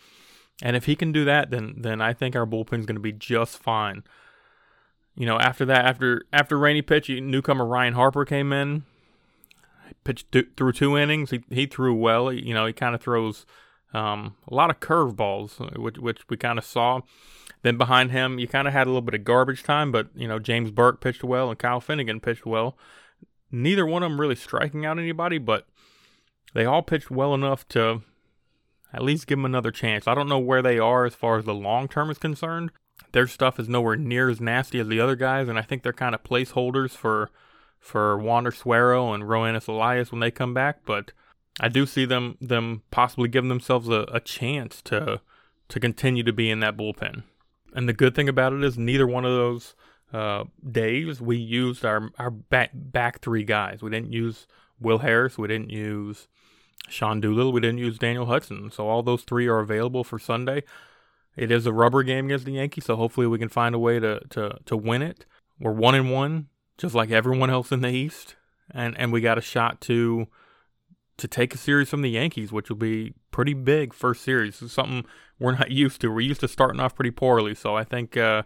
And 0.62 0.76
if 0.76 0.86
he 0.86 0.96
can 0.96 1.12
do 1.12 1.24
that, 1.24 1.50
then 1.50 1.76
then 1.78 2.00
I 2.00 2.12
think 2.12 2.36
our 2.36 2.46
bullpen's 2.46 2.86
going 2.86 2.96
to 2.96 3.00
be 3.00 3.12
just 3.12 3.58
fine. 3.58 4.02
You 5.14 5.26
know, 5.26 5.38
after 5.38 5.64
that, 5.66 5.84
after 5.84 6.24
after 6.32 6.58
Rainey 6.58 6.82
pitch, 6.82 7.08
newcomer 7.08 7.64
Ryne 7.64 7.94
Harper 7.94 8.24
came 8.24 8.52
in, 8.52 8.84
pitched 10.04 10.30
th- 10.32 10.48
through 10.56 10.72
two 10.72 10.96
innings. 10.96 11.30
He 11.30 11.42
he 11.50 11.66
threw 11.66 11.94
well. 11.94 12.32
You 12.32 12.54
know, 12.54 12.66
he 12.66 12.72
kind 12.72 12.94
of 12.94 13.00
throws 13.00 13.46
um, 13.92 14.36
a 14.48 14.54
lot 14.54 14.70
of 14.70 14.80
curveballs, 14.80 15.60
uh, 15.60 15.80
which 15.80 15.98
which 15.98 16.28
we 16.28 16.36
kind 16.36 16.58
of 16.58 16.64
saw. 16.64 17.00
Then 17.62 17.76
behind 17.76 18.10
him, 18.10 18.38
you 18.38 18.48
kind 18.48 18.66
of 18.66 18.72
had 18.72 18.86
a 18.86 18.90
little 18.90 19.02
bit 19.02 19.14
of 19.14 19.24
garbage 19.24 19.62
time, 19.62 19.92
but 19.92 20.08
you 20.14 20.28
know 20.28 20.38
James 20.38 20.70
Bourque 20.70 21.00
pitched 21.00 21.24
well 21.24 21.50
and 21.50 21.58
Kyle 21.58 21.80
Finnegan 21.80 22.20
pitched 22.20 22.46
well. 22.46 22.76
Neither 23.50 23.84
one 23.84 24.02
of 24.02 24.10
them 24.10 24.20
really 24.20 24.36
striking 24.36 24.86
out 24.86 24.98
anybody, 24.98 25.38
but 25.38 25.66
they 26.54 26.64
all 26.64 26.82
pitched 26.82 27.10
well 27.10 27.34
enough 27.34 27.66
to 27.68 28.02
at 28.92 29.02
least 29.02 29.26
give 29.26 29.38
them 29.38 29.44
another 29.44 29.70
chance. 29.70 30.08
I 30.08 30.14
don't 30.14 30.28
know 30.28 30.38
where 30.38 30.62
they 30.62 30.78
are 30.78 31.04
as 31.04 31.14
far 31.14 31.38
as 31.38 31.44
the 31.44 31.54
long 31.54 31.88
term 31.88 32.10
is 32.10 32.18
concerned. 32.18 32.70
Their 33.12 33.26
stuff 33.26 33.58
is 33.58 33.68
nowhere 33.68 33.96
near 33.96 34.28
as 34.28 34.40
nasty 34.40 34.78
as 34.78 34.88
the 34.88 35.00
other 35.00 35.16
guys, 35.16 35.48
and 35.48 35.58
I 35.58 35.62
think 35.62 35.82
they're 35.82 35.92
kind 35.92 36.14
of 36.14 36.22
placeholders 36.22 36.90
for 36.90 37.30
for 37.78 38.18
Wander 38.18 38.50
Suero 38.50 39.12
and 39.14 39.24
Roenis 39.24 39.66
Elias 39.66 40.12
when 40.12 40.20
they 40.20 40.30
come 40.30 40.52
back. 40.52 40.80
But 40.84 41.12
I 41.60 41.68
do 41.68 41.86
see 41.86 42.04
them 42.04 42.36
them 42.40 42.82
possibly 42.90 43.28
giving 43.28 43.48
themselves 43.48 43.88
a, 43.88 44.06
a 44.12 44.20
chance 44.20 44.82
to 44.82 45.20
to 45.68 45.80
continue 45.80 46.22
to 46.24 46.32
be 46.32 46.50
in 46.50 46.60
that 46.60 46.76
bullpen. 46.76 47.22
And 47.72 47.88
the 47.88 47.92
good 47.92 48.14
thing 48.14 48.28
about 48.28 48.52
it 48.52 48.64
is 48.64 48.76
neither 48.76 49.06
one 49.06 49.24
of 49.24 49.32
those 49.32 49.74
uh, 50.12 50.44
days 50.68 51.20
we 51.20 51.36
used 51.36 51.84
our 51.84 52.10
our 52.18 52.30
back 52.30 52.70
back 52.74 53.20
three 53.20 53.44
guys. 53.44 53.82
We 53.82 53.90
didn't 53.90 54.12
use 54.12 54.46
Will 54.80 54.98
Harris. 54.98 55.38
We 55.38 55.48
didn't 55.48 55.70
use 55.70 56.28
Sean 56.88 57.20
Doolittle. 57.20 57.52
We 57.52 57.60
didn't 57.60 57.78
use 57.78 57.98
Daniel 57.98 58.26
Hudson. 58.26 58.70
So 58.70 58.88
all 58.88 59.02
those 59.02 59.22
three 59.22 59.46
are 59.46 59.60
available 59.60 60.04
for 60.04 60.18
Sunday. 60.18 60.62
It 61.36 61.50
is 61.50 61.66
a 61.66 61.72
rubber 61.72 62.02
game 62.02 62.26
against 62.26 62.44
the 62.44 62.52
Yankees, 62.52 62.86
so 62.86 62.96
hopefully 62.96 63.26
we 63.26 63.38
can 63.38 63.48
find 63.48 63.74
a 63.74 63.78
way 63.78 64.00
to 64.00 64.20
to 64.30 64.58
to 64.66 64.76
win 64.76 65.02
it. 65.02 65.26
We're 65.58 65.72
one 65.72 65.94
and 65.94 66.10
one, 66.10 66.48
just 66.76 66.94
like 66.94 67.10
everyone 67.10 67.50
else 67.50 67.70
in 67.70 67.80
the 67.82 67.88
East, 67.90 68.34
and 68.70 68.98
and 68.98 69.12
we 69.12 69.20
got 69.20 69.38
a 69.38 69.42
shot 69.42 69.80
to 69.82 70.26
to 71.16 71.28
take 71.28 71.54
a 71.54 71.58
series 71.58 71.88
from 71.88 72.02
the 72.02 72.10
Yankees, 72.10 72.50
which 72.50 72.68
will 72.68 72.76
be 72.76 73.14
pretty 73.30 73.54
big 73.54 73.94
first 73.94 74.22
series. 74.22 74.60
It's 74.60 74.72
something 74.72 75.04
we're 75.38 75.52
not 75.52 75.70
used 75.84 76.00
to. 76.00 76.10
We're 76.10 76.20
used 76.20 76.40
to 76.40 76.48
starting 76.48 76.80
off 76.80 76.94
pretty 76.94 77.12
poorly, 77.12 77.54
so 77.54 77.76
I 77.76 77.84
think 77.84 78.16
uh, 78.16 78.42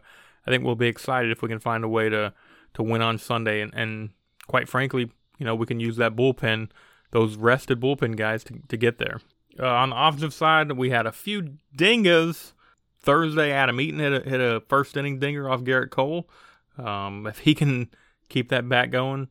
I 0.46 0.50
think 0.50 0.62
we'll 0.62 0.74
be 0.74 0.88
excited 0.88 1.30
if 1.30 1.40
we 1.40 1.48
can 1.48 1.60
find 1.60 1.84
a 1.84 1.88
way 1.88 2.08
to 2.10 2.34
to 2.74 2.82
win 2.82 3.00
on 3.00 3.18
Sunday, 3.18 3.60
and, 3.60 3.72
and 3.74 4.10
quite 4.46 4.68
frankly, 4.68 5.10
you 5.38 5.46
know, 5.46 5.54
we 5.54 5.66
can 5.66 5.80
use 5.80 5.96
that 5.96 6.14
bullpen 6.14 6.68
those 7.14 7.36
rested 7.36 7.80
bullpen 7.80 8.16
guys 8.16 8.42
to, 8.42 8.54
to 8.68 8.76
get 8.76 8.98
there. 8.98 9.20
Uh, 9.58 9.68
on 9.68 9.90
the 9.90 9.96
offensive 9.96 10.34
side, 10.34 10.72
we 10.72 10.90
had 10.90 11.06
a 11.06 11.12
few 11.12 11.54
dingers. 11.74 12.52
Thursday, 13.00 13.52
Adam 13.52 13.80
Eaton 13.80 14.00
hit 14.00 14.26
a, 14.26 14.28
hit 14.28 14.40
a 14.40 14.62
first 14.68 14.96
inning 14.96 15.20
dinger 15.20 15.48
off 15.48 15.60
Gerrit 15.60 15.90
Cole. 15.90 16.28
Um, 16.76 17.28
if 17.28 17.38
he 17.38 17.54
can 17.54 17.88
keep 18.28 18.48
that 18.48 18.68
back 18.68 18.90
going, 18.90 19.28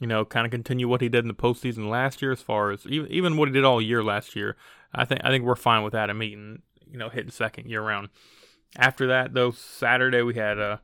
you 0.00 0.08
know, 0.08 0.24
kind 0.24 0.46
of 0.46 0.50
continue 0.50 0.88
what 0.88 1.00
he 1.00 1.08
did 1.08 1.22
in 1.22 1.28
the 1.28 1.34
postseason 1.34 1.88
last 1.88 2.20
year, 2.20 2.32
as 2.32 2.42
far 2.42 2.72
as 2.72 2.84
even, 2.86 3.08
even 3.12 3.36
what 3.36 3.48
he 3.48 3.54
did 3.54 3.64
all 3.64 3.80
year 3.80 4.02
last 4.02 4.34
year, 4.34 4.56
I 4.92 5.04
think 5.04 5.20
I 5.22 5.28
think 5.28 5.44
we're 5.44 5.54
fine 5.54 5.84
with 5.84 5.94
Adam 5.94 6.20
Eaton, 6.24 6.62
you 6.90 6.98
know, 6.98 7.08
hitting 7.08 7.30
second 7.30 7.70
year 7.70 7.82
round. 7.82 8.08
After 8.76 9.06
that, 9.06 9.32
though, 9.32 9.52
Saturday 9.52 10.22
we 10.22 10.34
had 10.34 10.58
uh, 10.58 10.78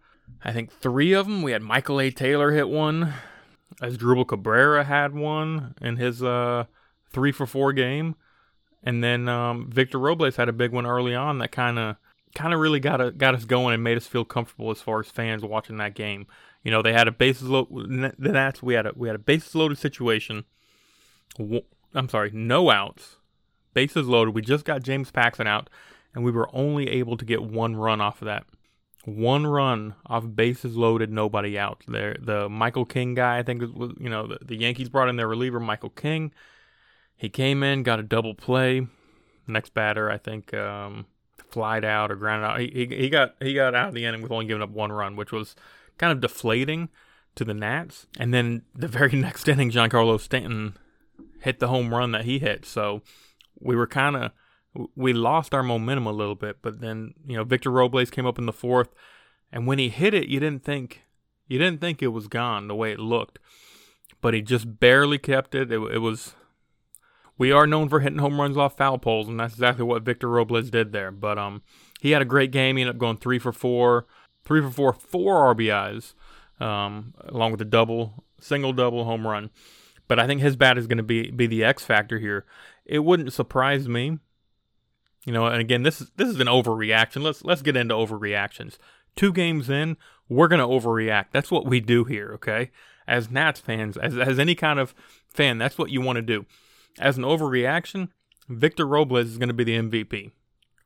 I 0.45 0.53
think 0.53 0.71
three 0.71 1.15
of 1.15 1.27
them. 1.27 1.43
We 1.43 1.51
had 1.51 1.63
Michael 1.63 2.01
A. 2.01 2.13
Taylor 2.13 2.53
hit 2.53 2.69
one, 2.69 3.13
Asdrubal 3.81 4.27
Cabrera 4.27 4.85
had 4.85 5.15
one 5.15 5.75
in 5.81 5.97
his 5.97 6.23
uh, 6.23 6.65
three 7.11 7.33
for 7.33 7.47
four 7.47 7.73
game, 7.73 8.17
and 8.83 9.03
then 9.03 9.29
um, 9.29 9.71
Victor 9.71 9.99
Robles 9.99 10.37
had 10.37 10.49
a 10.49 10.53
big 10.53 10.73
one 10.73 10.87
early 10.87 11.15
on 11.15 11.39
that 11.39 11.53
kind 11.53 11.79
of 11.79 11.97
kind 12.35 12.55
of 12.55 12.61
really 12.61 12.81
got 12.81 13.01
a, 13.01 13.11
got 13.11 13.35
us 13.35 13.45
going 13.45 13.75
and 13.75 13.83
made 13.83 13.97
us 13.97 14.07
feel 14.07 14.25
comfortable 14.25 14.71
as 14.71 14.81
far 14.81 15.01
as 15.01 15.09
fans 15.09 15.43
watching 15.43 15.77
that 15.77 15.95
game. 15.95 16.27
You 16.63 16.71
know, 16.71 16.83
they 16.83 16.93
had 16.93 17.09
a 17.09 17.13
bases 17.13 17.49
load. 17.49 17.69
The 17.71 18.33
Nats 18.33 18.63
we 18.63 18.75
had 18.75 18.87
a 18.87 18.93
we 18.97 19.09
had 19.09 19.17
a 19.17 19.21
bases 19.21 19.55
loaded 19.55 19.79
situation. 19.79 20.45
I'm 21.95 22.09
sorry, 22.09 22.31
no 22.33 22.71
outs, 22.71 23.17
bases 23.75 24.07
loaded. 24.07 24.35
We 24.35 24.43
just 24.43 24.65
got 24.65 24.83
James 24.83 25.11
Paxton 25.11 25.47
out, 25.47 25.69
and 26.15 26.25
we 26.25 26.31
were 26.31 26.49
only 26.53 26.89
able 26.89 27.17
to 27.17 27.25
get 27.25 27.43
one 27.43 27.77
run 27.77 28.01
off 28.01 28.23
of 28.23 28.27
that. 28.27 28.45
One 29.05 29.47
run 29.47 29.95
off 30.07 30.25
bases 30.35 30.77
loaded, 30.77 31.11
nobody 31.11 31.59
out. 31.59 31.83
There, 31.89 32.17
the 32.21 32.49
Michael 32.49 32.85
King 32.85 33.15
guy, 33.15 33.39
I 33.39 33.43
think 33.43 33.63
was 33.75 33.93
you 33.99 34.09
know 34.09 34.29
the, 34.29 34.39
the 34.45 34.57
Yankees 34.57 34.89
brought 34.89 35.09
in 35.09 35.17
their 35.17 35.29
reliever 35.29 35.59
Michael 35.59 35.91
King. 35.91 36.33
He 37.17 37.29
came 37.29 37.63
in, 37.63 37.83
got 37.83 37.99
a 37.99 38.05
double 38.05 38.35
play. 38.35 38.87
Next 39.47 39.75
batter, 39.75 40.09
I 40.09 40.19
think, 40.19 40.55
um, 40.55 41.07
flied 41.51 41.85
out 41.85 42.13
or 42.13 42.17
grounded 42.17 42.49
out. 42.49 42.61
He, 42.61 42.87
he, 42.89 42.97
he 42.97 43.11
got 43.11 43.35
he 43.41 43.55
got 43.55 43.75
out 43.75 43.89
of 43.89 43.95
the 43.95 44.05
inning 44.05 44.23
with 44.23 44.31
only 44.31 44.47
giving 44.47 44.63
up 44.63 44.71
one 44.71 44.93
run, 44.93 45.17
which 45.17 45.33
was 45.33 45.57
kind 45.99 46.13
of 46.13 46.21
deflating 46.21 46.89
to 47.35 47.45
the 47.45 47.55
Nats. 47.55 48.07
And 48.19 48.33
then 48.33 48.63
the 48.75 48.89
very 48.89 49.13
next 49.17 49.49
inning, 49.49 49.71
Giancarlo 49.71 50.21
Stanton 50.21 50.77
hit 51.41 51.59
the 51.59 51.69
home 51.69 51.93
run 51.93 52.13
that 52.13 52.25
he 52.25 52.39
hit. 52.39 52.65
So 52.65 53.03
we 53.61 53.75
were 53.75 53.87
kind 53.87 54.17
of 54.17 54.31
we 54.95 55.13
lost 55.13 55.55
our 55.55 55.63
momentum 55.63 56.07
a 56.07 56.13
little 56.13 56.35
bit. 56.35 56.59
But 56.63 56.81
then 56.81 57.15
you 57.27 57.37
know 57.37 57.45
Victor 57.45 57.71
Robles 57.71 58.11
came 58.11 58.27
up 58.27 58.39
in 58.39 58.47
the 58.47 58.53
fourth, 58.53 58.89
and 59.51 59.67
when 59.67 59.79
he 59.79 59.89
hit 59.89 60.15
it, 60.15 60.29
you 60.29 60.41
didn't 60.41 60.65
think 60.65 61.03
you 61.49 61.59
didn't 61.59 61.81
think 61.81 62.03
it 62.03 62.09
was 62.09 62.29
gone 62.29 62.69
the 62.69 62.75
way 62.75 62.93
it 62.93 63.01
looked, 63.01 63.39
but 64.21 64.35
he 64.35 64.43
just 64.43 64.81
barely 64.81 65.19
kept 65.19 65.55
it. 65.55 65.73
It, 65.73 65.81
it 65.93 65.99
was. 65.99 66.35
We 67.39 67.51
are 67.51 67.67
known 67.67 67.89
for 67.89 68.01
hitting 68.01 68.19
home 68.19 68.41
runs 68.41 68.57
off 68.57 68.77
foul 68.77 68.99
poles, 68.99 69.27
and 69.27 69.41
that's 69.41 69.55
exactly 69.55 69.85
what 69.85 70.03
Victor 70.03 70.29
Robles 70.29 70.71
did 70.71 70.93
there. 70.93 71.11
But 71.11 71.39
um, 71.39 71.63
he 72.01 72.11
had 72.11 72.23
a 72.23 72.27
great 72.27 72.53
game. 72.53 72.77
He 72.77 72.83
ended 72.83 72.95
up 72.95 73.01
going 73.01 73.17
three 73.17 73.39
for 73.39 73.53
four 73.53 74.07
three 74.45 74.61
for 74.61 74.71
four, 74.71 74.93
four 74.93 75.55
RBIs, 75.55 76.15
um, 76.61 77.15
along 77.21 77.53
with 77.53 77.61
a 77.61 77.67
double, 77.67 78.25
single 78.41 78.73
double 78.73 79.05
home 79.05 79.27
run. 79.27 79.51
But 80.09 80.19
I 80.19 80.27
think 80.27 80.41
his 80.41 80.57
bat 80.57 80.79
is 80.79 80.87
going 80.87 80.99
to 80.99 81.03
be 81.03 81.31
be 81.31 81.47
the 81.47 81.65
X 81.65 81.85
factor 81.85 82.19
here. 82.19 82.45
It 82.85 83.01
wouldn't 83.01 83.33
surprise 83.33 83.89
me, 83.89 84.19
you 85.25 85.33
know. 85.33 85.47
And 85.47 85.61
again, 85.61 85.83
this 85.83 86.01
is 86.01 86.11
this 86.17 86.29
is 86.29 86.41
an 86.41 86.47
overreaction. 86.47 87.23
Let's 87.23 87.45
let's 87.45 87.63
get 87.63 87.77
into 87.77 87.95
overreactions. 87.95 88.77
Two 89.15 89.33
games 89.33 89.69
in, 89.69 89.97
we're 90.29 90.49
to 90.61 90.67
overreact. 90.67 91.27
That's 91.33 91.51
what 91.51 91.67
we 91.67 91.81
do 91.81 92.05
here, 92.05 92.33
okay? 92.35 92.71
As 93.07 93.31
Nats 93.31 93.61
fans, 93.61 93.97
as 93.97 94.17
as 94.17 94.39
any 94.39 94.55
kind 94.55 94.79
of 94.79 94.95
fan, 95.29 95.59
that's 95.59 95.79
what 95.79 95.91
you 95.91 96.01
want 96.01 96.17
to 96.17 96.23
do. 96.23 96.47
As 96.99 97.19
an 97.19 97.25
overreaction, 97.25 98.09
Victor 98.49 98.87
Robles 98.87 99.27
is 99.27 99.39
to 99.39 99.55
be 99.55 99.65
the 99.65 99.79
MVP. 99.79 100.31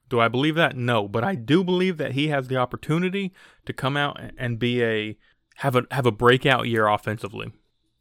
Do 0.09 0.21
I 0.21 0.29
believe 0.29 0.55
that? 0.55 0.77
No, 0.77 1.09
but 1.09 1.25
I 1.25 1.35
do 1.35 1.65
believe 1.65 1.97
that 1.99 2.13
he 2.13 2.29
has 2.29 2.49
the 2.49 2.57
opportunity 2.57 3.33
to 3.65 3.73
come 3.73 3.97
out 3.97 4.21
and 4.39 4.59
be 4.59 4.83
a 4.83 5.19
have 5.57 5.75
a 5.75 5.85
have 5.91 6.07
a 6.07 6.13
breakout 6.13 6.69
year 6.69 6.87
offensively. 6.87 7.53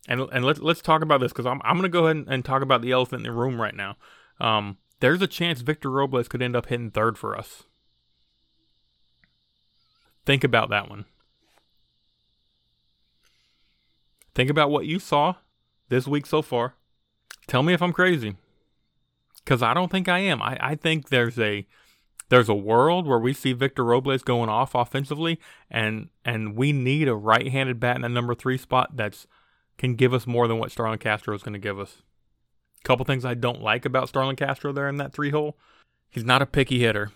And 0.07 0.21
and 0.31 0.45
let's 0.45 0.59
let's 0.59 0.81
talk 0.81 1.01
about 1.01 1.19
this 1.21 1.31
because 1.31 1.47
I'm 1.47 1.61
I'm 1.63 1.77
gonna 1.77 1.89
go 1.89 2.05
ahead 2.05 2.17
and, 2.17 2.27
and, 2.27 2.45
talk 2.45 2.61
about 2.61 2.81
the 2.81 2.91
elephant 2.91 3.25
in 3.25 3.31
the 3.31 3.37
room 3.37 3.59
right 3.59 3.73
now. 3.73 3.97
Um, 4.39 4.77
there's 4.99 5.21
a 5.21 5.27
chance 5.27 5.61
Victor 5.61 5.89
Robles 5.89 6.27
could 6.27 6.41
end 6.41 6.55
up 6.55 6.67
hitting 6.67 6.91
third 6.91 7.17
for 7.17 7.37
us. 7.37 7.63
Think 10.25 10.43
about 10.43 10.69
that 10.69 10.89
one. 10.89 11.05
Think 14.33 14.49
about 14.49 14.71
what 14.71 14.85
you 14.85 14.99
saw 14.99 15.35
this 15.89 16.07
week 16.07 16.25
so 16.25 16.41
far. 16.41 16.75
Tell 17.47 17.63
me 17.63 17.73
if 17.73 17.81
I'm 17.81 17.93
crazy. 17.93 18.35
Because 19.43 19.61
I 19.61 19.73
don't 19.73 19.91
think 19.91 20.09
I 20.09 20.19
am. 20.19 20.41
I, 20.41 20.57
I 20.59 20.75
think 20.75 21.09
there's 21.09 21.39
a 21.39 21.67
there's 22.29 22.49
a 22.49 22.55
world 22.55 23.05
where 23.05 23.19
we 23.19 23.33
see 23.33 23.53
Victor 23.53 23.83
Robles 23.83 24.23
going 24.23 24.49
off 24.49 24.73
offensively, 24.73 25.39
and 25.69 26.09
and 26.25 26.55
we 26.55 26.71
need 26.71 27.07
a 27.07 27.15
right-handed 27.15 27.79
bat 27.79 27.95
in 27.95 28.01
the 28.01 28.09
number 28.09 28.33
three 28.33 28.57
spot 28.57 28.97
that's 28.97 29.27
can 29.77 29.93
give 29.93 30.13
us 30.13 30.25
more 30.25 30.47
than 30.47 30.57
what 30.57 30.71
Starlin 30.71 30.97
Castro 30.97 31.35
is 31.35 31.43
going 31.43 31.53
to 31.53 31.59
give 31.59 31.79
us. 31.79 32.01
Couple 32.85 33.03
things 33.03 33.25
I 33.25 33.33
don't 33.33 33.61
like 33.61 33.83
about 33.83 34.07
Starlin 34.07 34.37
Castro 34.37 34.71
there 34.71 34.87
in 34.87 34.97
that 34.97 35.11
three 35.11 35.31
hole. 35.31 35.57
He's 36.09 36.23
not 36.23 36.41
a 36.41 36.45
picky 36.45 36.79
hitter. 36.79 37.11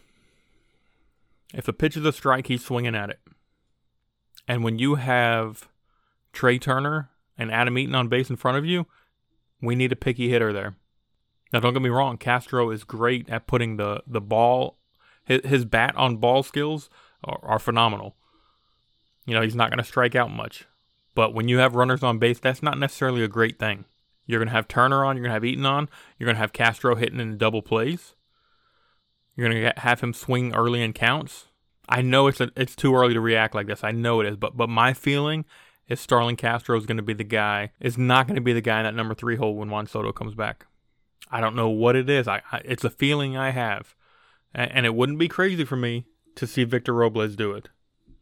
If 1.54 1.66
the 1.66 1.74
pitch 1.74 1.96
is 1.96 2.04
a 2.06 2.12
strike, 2.12 2.48
he's 2.48 2.66
swinging 2.66 2.96
at 2.96 3.10
it. 3.10 3.20
And 4.48 4.64
when 4.64 4.80
you 4.80 4.96
have 4.96 5.70
Trey 6.34 6.60
Turner 6.60 7.10
and 7.38 7.52
Adam 7.52 7.78
Eaton 7.78 7.96
on 7.96 8.08
base 8.08 8.30
in 8.30 8.36
front 8.36 8.58
of 8.58 8.66
you, 8.66 8.88
we 9.62 9.76
need 9.76 9.92
a 9.92 9.96
picky 9.96 10.28
hitter 10.30 10.52
there. 10.52 10.76
Now, 11.54 11.60
don't 11.60 11.74
get 11.74 11.82
me 11.82 11.90
wrong, 11.90 12.18
Castro 12.18 12.72
is 12.72 12.84
great 12.84 13.30
at 13.30 13.48
putting 13.48 13.78
the, 13.78 14.04
the 14.06 14.22
ball 14.22 14.80
his, 15.30 15.42
his 15.46 15.66
bat 15.66 15.96
on 15.96 16.18
ball 16.18 16.44
skills 16.44 16.90
are, 17.24 17.40
are 17.44 17.60
phenomenal. 17.60 18.16
You 19.26 19.36
know, 19.36 19.42
he's 19.42 19.56
not 19.56 19.70
going 19.70 19.78
to 19.78 19.84
strike 19.84 20.16
out 20.16 20.32
much. 20.32 20.66
But 21.14 21.34
when 21.34 21.48
you 21.48 21.60
have 21.60 21.76
runners 21.76 22.04
on 22.04 22.18
base, 22.18 22.40
that's 22.40 22.64
not 22.64 22.80
necessarily 22.80 23.24
a 23.24 23.28
great 23.28 23.60
thing. 23.60 23.86
You're 24.30 24.40
going 24.40 24.50
to 24.50 24.54
have 24.54 24.68
Turner 24.68 25.04
on, 25.04 25.16
you're 25.16 25.24
going 25.24 25.32
to 25.32 25.36
have 25.36 25.46
Eaton 25.46 25.66
on, 25.66 25.90
you're 26.18 26.28
going 26.28 26.36
to 26.36 26.42
have 26.42 26.54
Castro 26.54 26.96
hitting 26.96 27.20
in 27.20 27.38
double 27.38 27.62
plays. 27.62 28.14
You're 29.36 29.50
going 29.50 29.64
to 29.64 29.82
have 29.82 30.02
him 30.02 30.14
swing 30.14 30.54
early 30.54 30.82
in 30.82 30.94
counts. 30.94 31.48
I 31.88 32.02
know 32.02 32.28
it's 32.28 32.40
a, 32.40 32.52
it's 32.56 32.76
too 32.76 32.96
early 32.96 33.14
to 33.14 33.22
react 33.22 33.56
like 33.56 33.68
this. 33.68 33.84
I 33.84 33.92
know 33.92 34.22
it 34.22 34.28
is, 34.28 34.36
but 34.36 34.56
but 34.56 34.70
my 34.70 34.94
feeling 34.94 35.46
is 35.88 36.00
Starlin 36.00 36.36
Castro 36.36 36.78
is 36.78 36.86
going 36.86 36.98
to 36.98 37.04
be 37.04 37.14
the 37.14 37.24
guy. 37.24 37.72
Is 37.80 37.98
not 37.98 38.28
going 38.28 38.36
to 38.36 38.42
be 38.42 38.54
the 38.54 38.62
guy 38.62 38.80
in 38.80 38.84
that 38.84 38.94
number 38.94 39.16
three 39.16 39.38
hole 39.38 39.56
when 39.56 39.70
Juan 39.70 39.88
Soto 39.88 40.12
comes 40.12 40.36
back. 40.36 40.68
I 41.32 41.42
don't 41.42 41.56
know 41.56 41.70
what 41.70 41.96
it 41.96 42.10
is. 42.10 42.28
I, 42.28 42.42
I 42.52 42.62
it's 42.66 42.84
a 42.84 42.90
feeling 42.90 43.36
I 43.36 43.50
have 43.50 43.96
and 44.54 44.86
it 44.86 44.96
wouldn't 44.96 45.20
be 45.20 45.28
crazy 45.28 45.64
for 45.64 45.76
me 45.76 46.06
to 46.36 46.48
see 46.48 46.64
Victor 46.64 46.94
Robles 46.94 47.36
do 47.36 47.52
it. 47.52 47.70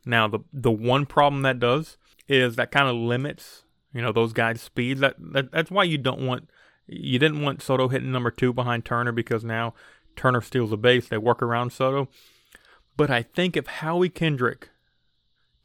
Now, 0.06 0.28
the 0.28 0.40
the 0.54 0.72
one 0.72 1.06
problem 1.06 1.42
that 1.44 1.60
does 1.60 1.98
is 2.28 2.56
that 2.56 2.72
kind 2.72 2.88
of 2.88 2.96
limits, 2.96 3.64
you 3.98 4.04
know, 4.04 4.12
those 4.12 4.32
guys' 4.32 4.62
speeds. 4.62 5.02
That, 5.02 5.16
that 5.34 5.52
that's 5.52 5.72
why 5.72 5.84
you 5.84 5.98
don't 5.98 6.24
want 6.24 6.52
you 6.86 7.18
didn't 7.18 7.42
want 7.42 7.64
Soto 7.64 7.88
hitting 7.88 8.12
number 8.12 8.30
two 8.30 8.54
behind 8.54 8.86
Turner 8.86 9.12
because 9.12 9.44
now 9.44 9.74
Turner 10.16 10.40
steals 10.42 10.72
a 10.72 10.78
base. 10.78 11.08
They 11.08 11.18
work 11.18 11.42
around 11.42 11.72
Soto. 11.74 12.08
But 12.96 13.10
I 13.10 13.24
think 13.24 13.58
if 13.58 13.66
Howie 13.66 14.10
Kendrick 14.10 14.70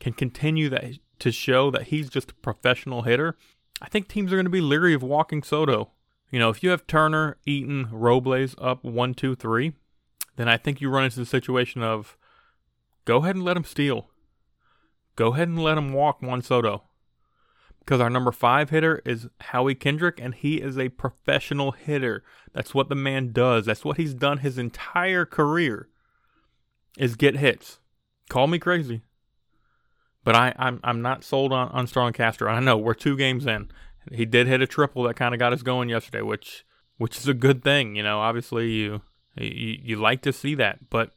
can 0.00 0.14
continue 0.14 0.70
that 0.70 0.94
to 1.18 1.30
show 1.30 1.70
that 1.70 1.88
he's 1.88 2.08
just 2.08 2.30
a 2.30 2.34
professional 2.36 3.02
hitter, 3.02 3.36
I 3.82 3.88
think 3.88 4.08
teams 4.08 4.32
are 4.32 4.36
going 4.36 4.46
to 4.46 4.50
be 4.50 4.62
leery 4.62 4.94
of 4.94 5.02
walking 5.02 5.42
Soto. 5.42 5.90
You 6.30 6.38
know, 6.38 6.48
if 6.48 6.62
you 6.62 6.70
have 6.70 6.86
Turner, 6.86 7.36
Eaton, 7.44 7.88
Robles 7.92 8.54
up 8.56 8.82
one, 8.82 9.12
two, 9.12 9.34
three, 9.34 9.74
then 10.36 10.48
I 10.48 10.56
think 10.56 10.80
you 10.80 10.88
run 10.88 11.04
into 11.04 11.20
the 11.20 11.26
situation 11.26 11.82
of 11.82 12.16
go 13.04 13.18
ahead 13.18 13.36
and 13.36 13.44
let 13.44 13.58
him 13.58 13.64
steal. 13.64 14.08
Go 15.16 15.34
ahead 15.34 15.48
and 15.48 15.62
let 15.62 15.76
him 15.76 15.92
walk 15.92 16.22
Juan 16.22 16.40
Soto. 16.40 16.84
Because 17.84 18.00
our 18.00 18.10
number 18.10 18.30
five 18.30 18.70
hitter 18.70 19.02
is 19.04 19.28
Howie 19.40 19.74
Kendrick, 19.74 20.20
and 20.20 20.34
he 20.34 20.60
is 20.60 20.78
a 20.78 20.88
professional 20.88 21.72
hitter. 21.72 22.22
That's 22.52 22.74
what 22.74 22.88
the 22.88 22.94
man 22.94 23.32
does. 23.32 23.66
That's 23.66 23.84
what 23.84 23.96
he's 23.96 24.14
done 24.14 24.38
his 24.38 24.56
entire 24.56 25.24
career 25.24 25.88
is 26.96 27.16
get 27.16 27.36
hits. 27.36 27.80
Call 28.28 28.46
me 28.46 28.58
crazy. 28.58 29.02
But 30.24 30.36
I, 30.36 30.54
I'm 30.56 30.78
I'm 30.84 31.02
not 31.02 31.24
sold 31.24 31.52
on, 31.52 31.68
on 31.70 31.86
Starlin 31.86 32.12
Castro. 32.12 32.50
I 32.50 32.60
know 32.60 32.76
we're 32.76 32.94
two 32.94 33.16
games 33.16 33.46
in. 33.46 33.70
He 34.12 34.24
did 34.24 34.46
hit 34.46 34.62
a 34.62 34.66
triple 34.66 35.02
that 35.04 35.16
kind 35.16 35.34
of 35.34 35.40
got 35.40 35.52
us 35.52 35.62
going 35.62 35.88
yesterday, 35.88 36.22
which 36.22 36.64
which 36.98 37.18
is 37.18 37.26
a 37.26 37.34
good 37.34 37.64
thing. 37.64 37.96
You 37.96 38.04
know, 38.04 38.20
obviously 38.20 38.70
you 38.70 39.02
you, 39.36 39.78
you 39.82 39.96
like 39.96 40.22
to 40.22 40.32
see 40.32 40.54
that, 40.56 40.88
but 40.90 41.12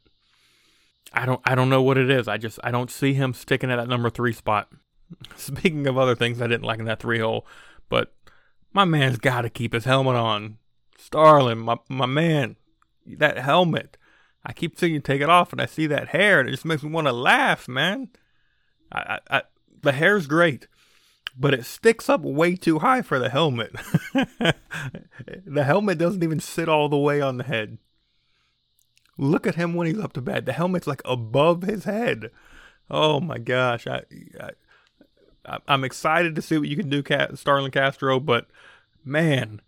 I 1.12 1.26
don't 1.26 1.40
I 1.44 1.54
don't 1.54 1.70
know 1.70 1.82
what 1.82 1.98
it 1.98 2.10
is. 2.10 2.26
I 2.26 2.36
just 2.38 2.58
I 2.64 2.72
don't 2.72 2.90
see 2.90 3.14
him 3.14 3.32
sticking 3.32 3.70
at 3.70 3.76
that 3.76 3.88
number 3.88 4.10
three 4.10 4.32
spot. 4.32 4.68
Speaking 5.36 5.86
of 5.86 5.98
other 5.98 6.14
things 6.14 6.40
I 6.40 6.46
didn't 6.46 6.64
like 6.64 6.78
in 6.78 6.84
that 6.86 7.00
three 7.00 7.20
hole, 7.20 7.46
but 7.88 8.14
my 8.72 8.84
man's 8.84 9.18
got 9.18 9.42
to 9.42 9.50
keep 9.50 9.72
his 9.72 9.84
helmet 9.84 10.16
on. 10.16 10.58
Starlin, 10.98 11.58
my 11.58 11.78
my 11.88 12.06
man, 12.06 12.56
that 13.06 13.38
helmet. 13.38 13.96
I 14.44 14.52
keep 14.52 14.78
seeing 14.78 14.94
you 14.94 15.00
take 15.00 15.20
it 15.20 15.28
off, 15.28 15.52
and 15.52 15.60
I 15.60 15.66
see 15.66 15.86
that 15.88 16.08
hair, 16.08 16.38
and 16.38 16.48
it 16.48 16.52
just 16.52 16.64
makes 16.64 16.82
me 16.82 16.90
want 16.90 17.08
to 17.08 17.12
laugh, 17.12 17.66
man. 17.66 18.10
I, 18.92 19.18
I, 19.30 19.38
I 19.38 19.42
the 19.82 19.92
hair's 19.92 20.26
great, 20.26 20.68
but 21.36 21.54
it 21.54 21.64
sticks 21.64 22.08
up 22.08 22.22
way 22.22 22.56
too 22.56 22.78
high 22.78 23.02
for 23.02 23.18
the 23.18 23.28
helmet. 23.28 23.72
the 24.12 25.64
helmet 25.64 25.98
doesn't 25.98 26.22
even 26.22 26.40
sit 26.40 26.68
all 26.68 26.88
the 26.88 26.96
way 26.96 27.20
on 27.20 27.38
the 27.38 27.44
head. 27.44 27.78
Look 29.18 29.46
at 29.46 29.54
him 29.54 29.74
when 29.74 29.86
he's 29.86 29.98
up 29.98 30.12
to 30.14 30.20
bat. 30.20 30.46
The 30.46 30.52
helmet's 30.52 30.86
like 30.86 31.02
above 31.04 31.62
his 31.62 31.84
head. 31.84 32.30
Oh 32.90 33.20
my 33.20 33.38
gosh. 33.38 33.86
I, 33.86 34.02
I 34.40 34.50
I'm 35.68 35.84
excited 35.84 36.34
to 36.34 36.42
see 36.42 36.58
what 36.58 36.68
you 36.68 36.76
can 36.76 36.88
do, 36.88 37.02
Starlin 37.34 37.70
Castro, 37.70 38.20
but 38.20 38.48
man, 39.04 39.60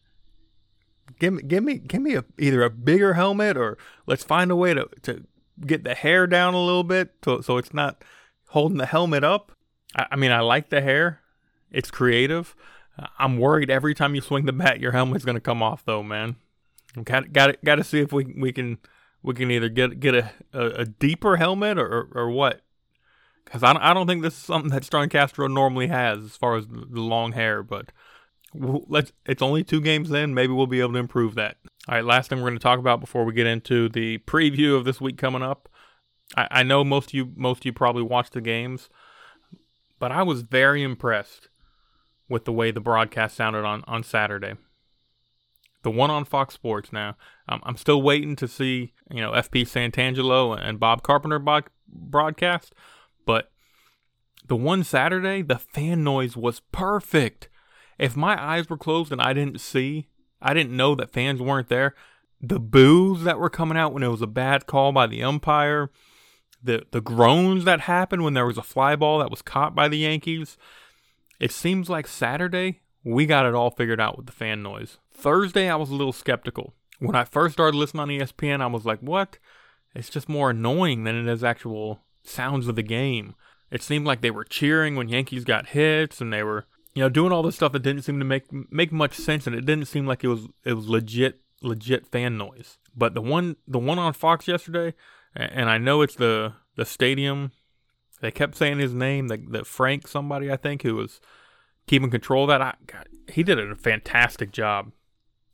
Give 1.19 1.35
me, 1.35 1.43
give 1.43 1.65
me, 1.65 1.79
give 1.79 2.03
me 2.03 2.15
a, 2.15 2.25
either 2.39 2.63
a 2.63 2.71
bigger 2.71 3.15
helmet 3.15 3.57
or 3.57 3.79
let's 4.07 4.23
find 4.25 4.51
a 4.51 4.57
way 4.57 4.75
to, 4.75 4.89
to 5.03 5.25
get 5.67 5.85
the 5.85 5.95
hair 5.95 6.27
down 6.27 6.55
a 6.55 6.63
little 6.63 6.85
bit 6.85 7.15
so, 7.25 7.41
so 7.41 7.57
it's 7.57 7.75
not 7.75 8.05
holding 8.49 8.79
the 8.79 8.87
helmet 8.87 9.25
up. 9.25 9.53
I, 9.97 10.07
I 10.13 10.17
mean, 10.17 10.31
I 10.31 10.41
like 10.41 10.69
the 10.69 10.81
hair. 10.81 11.21
It's 11.71 11.91
creative. 11.91 12.55
I'm 13.19 13.39
worried 13.39 13.71
every 13.71 13.95
time 13.95 14.15
you 14.15 14.21
swing 14.21 14.45
the 14.45 14.53
bat, 14.53 14.81
your 14.81 14.93
helmet's 14.93 15.25
going 15.25 15.37
to 15.37 15.41
come 15.41 15.63
off, 15.63 15.85
though, 15.85 16.03
man. 16.03 16.37
Got 17.05 17.33
got 17.33 17.63
got 17.63 17.77
to 17.77 17.85
see 17.85 18.01
if 18.01 18.13
we 18.13 18.25
we 18.37 18.51
can 18.51 18.79
we 19.23 19.35
can 19.35 19.51
either 19.51 19.69
get 19.69 20.01
get 20.01 20.15
a, 20.15 20.31
a, 20.53 20.67
a 20.67 20.85
deeper 20.85 21.37
helmet 21.37 21.79
or, 21.79 21.87
or, 21.87 22.09
or 22.15 22.31
what. 22.31 22.63
Because 23.49 23.63
I 23.63 23.73
don't, 23.73 23.83
I 23.83 23.95
don't 23.95 24.07
think 24.07 24.23
this 24.23 24.35
is 24.35 24.41
something 24.41 24.71
that 24.73 24.85
Starlin 24.85 25.09
Castro 25.09 25.47
normally 25.49 25.87
has 25.87 26.23
as 26.23 26.37
far 26.37 26.57
as 26.57 26.67
the 26.67 27.01
long 27.01 27.33
hair, 27.33 27.63
but 27.63 27.93
let's 28.53 29.13
it's 29.25 29.41
only 29.41 29.65
two 29.65 29.81
games 29.81 30.11
in. 30.11 30.35
Maybe 30.35 30.53
we'll 30.53 30.67
be 30.67 30.81
able 30.81 30.93
to 30.93 30.99
improve 30.99 31.35
that. 31.37 31.57
All 31.89 31.95
right, 31.95 32.05
last 32.05 32.29
thing 32.29 32.41
we're 32.41 32.51
going 32.51 32.59
to 32.59 32.63
talk 32.63 32.79
about 32.79 33.01
before 33.01 33.25
we 33.25 33.33
get 33.33 33.47
into 33.47 33.89
the 33.89 34.19
preview 34.19 34.77
of 34.77 34.85
this 34.85 35.01
week 35.01 35.17
coming 35.17 35.43
up. 35.43 35.71
I, 36.37 36.49
I 36.51 36.63
know 36.63 36.85
most 36.85 37.09
of 37.11 37.15
you 37.15 37.33
most 37.37 37.61
of 37.61 37.65
you 37.65 37.73
probably 37.73 38.03
watched 38.03 38.35
the 38.35 38.43
games, 38.43 38.91
but 39.99 40.13
I 40.13 40.23
was 40.23 40.43
very 40.43 40.83
impressed 40.83 41.49
with 42.29 42.45
the 42.45 42.53
way 42.53 42.71
the 42.71 42.81
broadcast 42.83 43.35
sounded 43.35 43.65
on, 43.65 43.83
on 43.87 44.03
Saturday. 44.03 44.57
The 45.85 45.91
one 45.91 46.11
on 46.11 46.27
Fox 46.27 46.53
Sports 46.53 46.93
now. 46.93 47.17
Um, 47.49 47.63
I'm 47.63 47.79
still 47.79 48.03
waiting 48.03 48.37
to 48.37 48.47
see, 48.47 48.93
you 49.11 49.23
know, 49.23 49.33
FP 49.33 49.63
Santangelo 49.63 50.59
and 50.61 50.79
Bob 50.79 51.03
Carpenter 51.03 51.39
bod- 51.39 51.71
broadcast, 51.89 52.75
but 53.29 53.51
the 54.47 54.57
one 54.57 54.83
Saturday, 54.83 55.43
the 55.43 55.59
fan 55.59 56.03
noise 56.03 56.35
was 56.35 56.63
perfect. 56.73 57.51
If 57.99 58.17
my 58.17 58.43
eyes 58.43 58.71
were 58.71 58.79
closed 58.79 59.13
and 59.13 59.21
I 59.21 59.35
didn't 59.35 59.61
see, 59.61 60.09
I 60.41 60.55
didn't 60.55 60.75
know 60.75 60.95
that 60.95 61.13
fans 61.13 61.43
weren't 61.43 61.69
there, 61.69 61.95
the 62.41 62.59
boos 62.59 63.25
that 63.25 63.39
were 63.39 63.51
coming 63.51 63.77
out 63.77 63.93
when 63.93 64.03
it 64.03 64.09
was 64.09 64.23
a 64.23 64.27
bad 64.27 64.65
call 64.65 64.93
by 64.93 65.07
the 65.07 65.23
umpire, 65.23 65.91
the 66.65 66.87
the 66.91 67.03
groans 67.03 67.65
that 67.67 67.81
happened 67.81 68.25
when 68.25 68.33
there 68.33 68.47
was 68.47 68.57
a 68.57 68.63
fly 68.63 68.97
ball 68.97 69.19
that 69.19 69.31
was 69.31 69.43
caught 69.43 69.75
by 69.75 69.89
the 69.89 69.99
Yankees, 69.99 70.57
it 71.39 71.53
seems 71.53 71.91
like 71.91 72.07
Saturday, 72.07 72.81
we 73.05 73.27
got 73.27 73.45
it 73.45 73.55
all 73.55 73.71
figured 73.71 74.01
out 74.01 74.17
with 74.17 74.25
the 74.25 74.33
fan 74.33 74.63
noise. 74.63 74.97
Thursday, 75.13 75.69
I 75.69 75.77
was 75.77 75.91
a 75.91 75.95
little 75.95 76.15
skeptical. 76.15 76.73
When 76.99 77.15
I 77.15 77.25
first 77.25 77.53
started 77.53 77.77
listening 77.77 78.01
on 78.01 78.09
ESPN, 78.09 78.63
I 78.63 78.69
was 78.69 78.87
like, 78.87 79.01
what? 79.01 79.37
It's 79.95 80.09
just 80.09 80.31
more 80.31 80.49
annoying 80.49 81.05
than 81.05 81.15
it 81.15 81.31
is 81.31 81.45
actual 81.45 82.01
sounds 82.23 82.69
of 82.69 82.77
the 82.77 82.83
game. 82.83 83.35
It 83.71 83.83
seemed 83.83 84.07
like 84.07 84.21
they 84.21 84.31
were 84.31 84.45
cheering 84.45 84.97
when 84.97 85.09
Yankees 85.09 85.45
got 85.45 85.69
hits 85.69 86.21
and 86.21 86.33
they 86.33 86.43
were, 86.43 86.67
you 86.95 87.03
know, 87.03 87.09
doing 87.09 87.33
all 87.33 87.43
this 87.43 87.57
stuff 87.57 87.73
that 87.73 87.83
didn't 87.83 88.03
seem 88.03 88.19
to 88.19 88.25
make 88.25 88.45
make 88.73 88.93
much 88.93 89.15
sense 89.15 89.47
and 89.47 89.55
it 89.55 89.67
didn't 89.67 89.87
seem 89.87 90.07
like 90.07 90.25
it 90.25 90.29
was 90.29 90.49
it 90.65 90.75
was 90.75 90.89
legit 90.89 91.41
legit 91.63 92.07
fan 92.07 92.39
noise. 92.39 92.79
But 92.97 93.15
the 93.15 93.21
one 93.21 93.57
the 93.67 93.79
one 93.79 93.99
on 93.99 94.13
Fox 94.13 94.49
yesterday, 94.49 94.95
and 95.35 95.69
I 95.69 95.79
know 95.79 96.03
it's 96.03 96.17
the 96.17 96.55
the 96.77 96.87
stadium 96.87 97.53
they 98.21 98.31
kept 98.31 98.57
saying 98.57 98.79
his 98.79 98.95
name, 98.95 99.29
that, 99.29 99.53
that 99.53 99.67
Frank, 99.67 100.09
somebody 100.09 100.51
I 100.51 100.57
think, 100.57 100.83
who 100.83 100.97
was 100.97 101.21
keeping 101.87 102.11
control 102.11 102.45
of 102.45 102.49
that. 102.49 102.63
I, 102.63 102.75
God, 102.87 103.09
he 103.29 103.43
did 103.43 103.59
a 103.59 103.75
fantastic 103.75 104.53
job. 104.53 104.93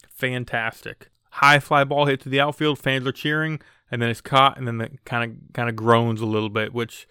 Fantastic. 0.08 1.10
High 1.30 1.58
fly 1.58 1.84
ball 1.84 2.06
hit 2.06 2.20
to 2.22 2.28
the 2.28 2.40
outfield. 2.40 2.78
Fans 2.78 3.06
are 3.06 3.12
cheering, 3.12 3.60
and 3.94 4.02
then 4.02 4.10
it's 4.10 4.20
caught, 4.20 4.58
and 4.58 4.66
then 4.66 4.80
it 4.80 5.04
kind 5.04 5.30
of 5.30 5.52
kind 5.52 5.68
of 5.68 5.76
groans 5.76 6.20
a 6.20 6.26
little 6.26 6.48
bit, 6.48 6.74
which 6.74 7.06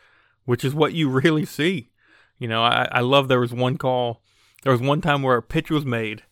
which 0.45 0.63
is 0.63 0.75
what 0.75 0.93
you 0.93 1.09
really 1.21 1.45
see. 1.45 1.89
You 2.37 2.47
know, 2.47 2.63
I, 2.63 2.87
I 2.91 2.99
love 2.99 3.27
there 3.27 3.39
was 3.39 3.53
one 3.53 3.77
call. 3.77 4.21
There 4.63 4.71
was 4.71 4.81
one 4.81 5.01
time 5.01 5.23
where 5.23 5.37
a 5.37 5.43
pitch 5.43 5.71
was 5.71 5.85
made. 5.85 6.23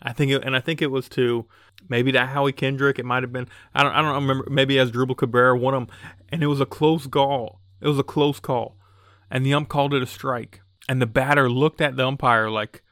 I 0.00 0.12
think, 0.12 0.30
it, 0.30 0.44
and 0.44 0.54
I 0.54 0.60
think 0.60 0.80
it 0.80 0.92
was 0.92 1.08
to 1.10 1.46
maybe 1.88 2.12
to 2.12 2.26
Howie 2.26 2.52
Kendrick. 2.52 3.00
It 3.00 3.04
might 3.04 3.24
have 3.24 3.32
been. 3.32 3.48
I 3.74 3.82
don't. 3.82 3.92
I 3.92 4.00
don't 4.00 4.14
remember. 4.14 4.48
Maybe 4.48 4.76
Asdrubal 4.76 5.16
Cabrera 5.16 5.58
won 5.58 5.74
them, 5.74 5.88
and 6.28 6.42
it 6.42 6.46
was 6.46 6.60
a 6.60 6.66
close 6.66 7.06
call 7.06 7.60
it 7.80 7.88
was 7.88 7.98
a 7.98 8.04
close 8.04 8.40
call, 8.40 8.76
and 9.30 9.44
the 9.44 9.54
ump 9.54 9.68
called 9.68 9.94
it 9.94 10.02
a 10.02 10.06
strike. 10.06 10.60
And 10.88 11.02
the 11.02 11.06
batter 11.06 11.50
looked 11.50 11.80
at 11.80 11.96
the 11.96 12.06
umpire 12.06 12.50
like, 12.50 12.82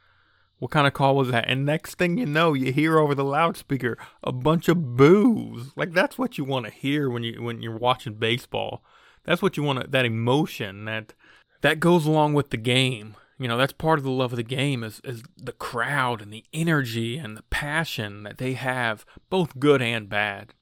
"What 0.59 0.71
kind 0.71 0.87
of 0.87 0.93
call 0.93 1.15
was 1.15 1.29
that?" 1.29 1.45
And 1.47 1.65
next 1.65 1.95
thing 1.95 2.17
you 2.17 2.25
know, 2.25 2.53
you 2.53 2.71
hear 2.71 2.99
over 2.99 3.15
the 3.15 3.23
loudspeaker 3.23 3.97
a 4.23 4.31
bunch 4.31 4.67
of 4.67 4.97
boos. 4.97 5.71
Like 5.75 5.93
that's 5.93 6.17
what 6.17 6.37
you 6.37 6.43
want 6.43 6.65
to 6.65 6.71
hear 6.71 7.09
when 7.09 7.23
you 7.23 7.41
when 7.41 7.61
you're 7.61 7.77
watching 7.77 8.15
baseball. 8.15 8.83
That's 9.23 9.41
what 9.41 9.57
you 9.57 9.63
want. 9.63 9.91
That 9.91 10.05
emotion 10.05 10.85
that 10.85 11.13
that 11.61 11.79
goes 11.79 12.05
along 12.05 12.33
with 12.33 12.49
the 12.49 12.57
game. 12.57 13.15
You 13.39 13.47
know, 13.47 13.57
that's 13.57 13.73
part 13.73 13.99
of 13.99 14.05
the 14.05 14.11
love 14.11 14.33
of 14.33 14.37
the 14.37 14.43
game 14.43 14.83
is 14.83 14.99
is 15.03 15.23
the 15.37 15.51
crowd 15.51 16.21
and 16.21 16.33
the 16.33 16.45
energy 16.53 17.17
and 17.17 17.37
the 17.37 17.43
passion 17.43 18.23
that 18.23 18.37
they 18.37 18.53
have, 18.53 19.05
both 19.29 19.59
good 19.59 19.81
and 19.81 20.09
bad. 20.09 20.53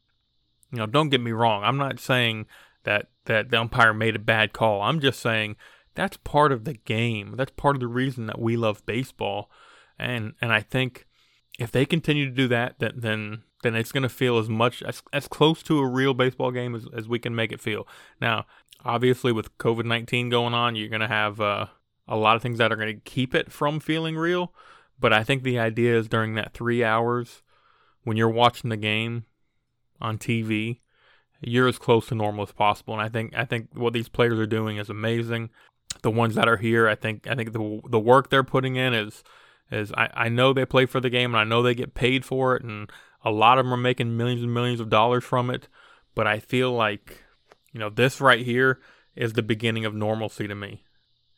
You 0.71 0.79
know, 0.79 0.85
don't 0.87 1.09
get 1.09 1.21
me 1.21 1.31
wrong. 1.31 1.63
I'm 1.63 1.77
not 1.77 1.99
saying 1.99 2.47
that 2.83 3.07
that 3.25 3.49
the 3.49 3.59
umpire 3.59 3.93
made 3.93 4.15
a 4.15 4.19
bad 4.19 4.51
call. 4.51 4.81
I'm 4.81 4.99
just 4.99 5.19
saying 5.19 5.55
that's 5.95 6.17
part 6.17 6.51
of 6.51 6.65
the 6.65 6.73
game. 6.73 7.35
That's 7.37 7.51
part 7.51 7.75
of 7.75 7.79
the 7.79 7.87
reason 7.87 8.27
that 8.27 8.39
we 8.39 8.57
love 8.57 8.85
baseball. 8.85 9.49
And 9.97 10.33
and 10.41 10.51
I 10.51 10.61
think 10.61 11.05
if 11.59 11.71
they 11.71 11.85
continue 11.85 12.25
to 12.25 12.35
do 12.35 12.47
that, 12.49 12.79
then 12.79 12.93
then 12.95 13.43
then 13.63 13.75
it's 13.75 13.91
going 13.91 14.03
to 14.03 14.09
feel 14.09 14.37
as 14.37 14.49
much 14.49 14.83
as 14.83 15.01
as 15.13 15.27
close 15.27 15.63
to 15.63 15.79
a 15.79 15.87
real 15.87 16.13
baseball 16.13 16.51
game 16.51 16.75
as, 16.75 16.85
as 16.95 17.07
we 17.07 17.19
can 17.19 17.35
make 17.35 17.51
it 17.51 17.61
feel. 17.61 17.87
Now, 18.21 18.45
obviously, 18.83 19.31
with 19.31 19.57
COVID 19.57 19.85
nineteen 19.85 20.29
going 20.29 20.53
on, 20.53 20.75
you're 20.75 20.89
going 20.89 21.01
to 21.01 21.07
have 21.07 21.39
uh, 21.39 21.67
a 22.07 22.17
lot 22.17 22.35
of 22.35 22.41
things 22.41 22.57
that 22.57 22.71
are 22.71 22.75
going 22.75 22.95
to 22.95 23.01
keep 23.01 23.33
it 23.33 23.51
from 23.51 23.79
feeling 23.79 24.15
real. 24.15 24.53
But 24.99 25.13
I 25.13 25.23
think 25.23 25.43
the 25.43 25.59
idea 25.59 25.97
is 25.97 26.07
during 26.07 26.35
that 26.35 26.53
three 26.53 26.83
hours 26.83 27.41
when 28.03 28.17
you're 28.17 28.29
watching 28.29 28.69
the 28.69 28.77
game 28.77 29.25
on 29.99 30.17
TV, 30.17 30.79
you're 31.41 31.67
as 31.67 31.77
close 31.77 32.07
to 32.07 32.15
normal 32.15 32.43
as 32.43 32.51
possible. 32.51 32.93
And 32.93 33.01
I 33.01 33.09
think 33.09 33.35
I 33.35 33.45
think 33.45 33.69
what 33.73 33.93
these 33.93 34.09
players 34.09 34.39
are 34.39 34.45
doing 34.45 34.77
is 34.77 34.89
amazing. 34.89 35.49
The 36.01 36.11
ones 36.11 36.35
that 36.35 36.47
are 36.47 36.57
here, 36.57 36.87
I 36.87 36.95
think 36.95 37.27
I 37.27 37.35
think 37.35 37.51
the 37.51 37.81
the 37.89 37.99
work 37.99 38.29
they're 38.29 38.43
putting 38.43 38.75
in 38.75 38.93
is 38.93 39.23
is 39.71 39.91
I, 39.93 40.09
I 40.13 40.29
know 40.29 40.53
they 40.53 40.65
play 40.65 40.85
for 40.85 40.99
the 40.99 41.09
game 41.09 41.33
and 41.33 41.39
I 41.39 41.43
know 41.43 41.61
they 41.61 41.75
get 41.75 41.93
paid 41.93 42.25
for 42.25 42.55
it 42.55 42.63
and 42.63 42.89
a 43.23 43.31
lot 43.31 43.57
of 43.57 43.65
them 43.65 43.73
are 43.73 43.77
making 43.77 44.15
millions 44.15 44.43
and 44.43 44.53
millions 44.53 44.79
of 44.79 44.89
dollars 44.89 45.23
from 45.23 45.49
it. 45.49 45.67
But 46.13 46.27
I 46.27 46.39
feel 46.39 46.71
like, 46.71 47.23
you 47.73 47.79
know, 47.79 47.89
this 47.89 48.21
right 48.21 48.45
here 48.45 48.79
is 49.15 49.33
the 49.33 49.41
beginning 49.41 49.85
of 49.85 49.93
normalcy 49.93 50.47
to 50.47 50.55
me. 50.55 50.83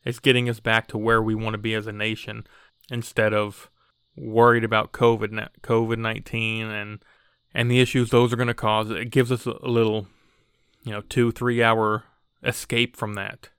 It's 0.04 0.20
getting 0.20 0.50
us 0.50 0.60
back 0.60 0.88
to 0.88 0.98
where 0.98 1.22
we 1.22 1.36
want 1.36 1.54
to 1.54 1.58
be 1.58 1.74
as 1.74 1.88
a 1.88 1.92
nation 1.92 2.46
instead 2.92 3.34
of 3.34 3.70
worried 4.16 4.63
about 4.63 4.92
COVID 4.92 5.50
COVID 5.62 5.98
nineteen 5.98 6.68
and 6.68 7.04
and 7.54 7.72
the 7.72 7.80
issues 7.80 8.10
those 8.10 8.32
are 8.32 8.38
going 8.38 8.48
to 8.48 8.54
cause. 8.54 8.92
It 8.92 9.10
gives 9.10 9.32
us 9.32 9.46
a 9.46 9.68
little, 9.68 10.08
you 10.84 10.92
know, 10.92 11.02
two, 11.02 11.32
three 11.32 11.63
hour 11.63 12.04
escape 12.44 12.96
from 12.96 13.16
that. 13.16 13.50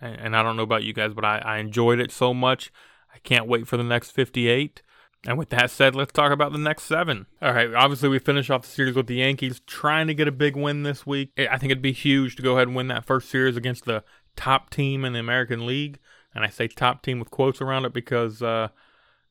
And, 0.00 0.14
and 0.20 0.36
I 0.36 0.42
don't 0.42 0.56
know 0.56 0.62
about 0.62 0.84
you 0.84 0.92
guys, 0.92 1.14
but 1.14 1.24
I, 1.24 1.38
I 1.38 1.58
enjoyed 1.58 2.00
it 2.00 2.12
so 2.12 2.32
much. 2.32 2.72
I 3.14 3.18
can't 3.18 3.46
wait 3.46 3.66
for 3.66 3.76
the 3.76 3.84
next 3.84 4.10
58. 4.10 4.82
And 5.26 5.36
with 5.36 5.50
that 5.50 5.70
said, 5.70 5.94
let's 5.94 6.12
talk 6.12 6.32
about 6.32 6.52
the 6.52 6.58
next 6.58 6.84
seven. 6.84 7.26
All 7.42 7.52
right, 7.52 7.72
obviously, 7.74 8.08
we 8.08 8.18
finish 8.18 8.48
off 8.48 8.62
the 8.62 8.68
series 8.68 8.94
with 8.94 9.06
the 9.06 9.16
Yankees 9.16 9.60
trying 9.66 10.06
to 10.06 10.14
get 10.14 10.28
a 10.28 10.32
big 10.32 10.56
win 10.56 10.82
this 10.82 11.06
week. 11.06 11.30
I 11.36 11.58
think 11.58 11.70
it'd 11.70 11.82
be 11.82 11.92
huge 11.92 12.36
to 12.36 12.42
go 12.42 12.54
ahead 12.54 12.68
and 12.68 12.76
win 12.76 12.88
that 12.88 13.04
first 13.04 13.28
series 13.28 13.56
against 13.56 13.84
the 13.84 14.02
top 14.34 14.70
team 14.70 15.04
in 15.04 15.12
the 15.12 15.18
American 15.18 15.66
League. 15.66 15.98
And 16.34 16.44
I 16.44 16.48
say 16.48 16.68
top 16.68 17.02
team 17.02 17.18
with 17.18 17.30
quotes 17.30 17.60
around 17.60 17.84
it 17.84 17.92
because 17.92 18.40
uh, 18.40 18.68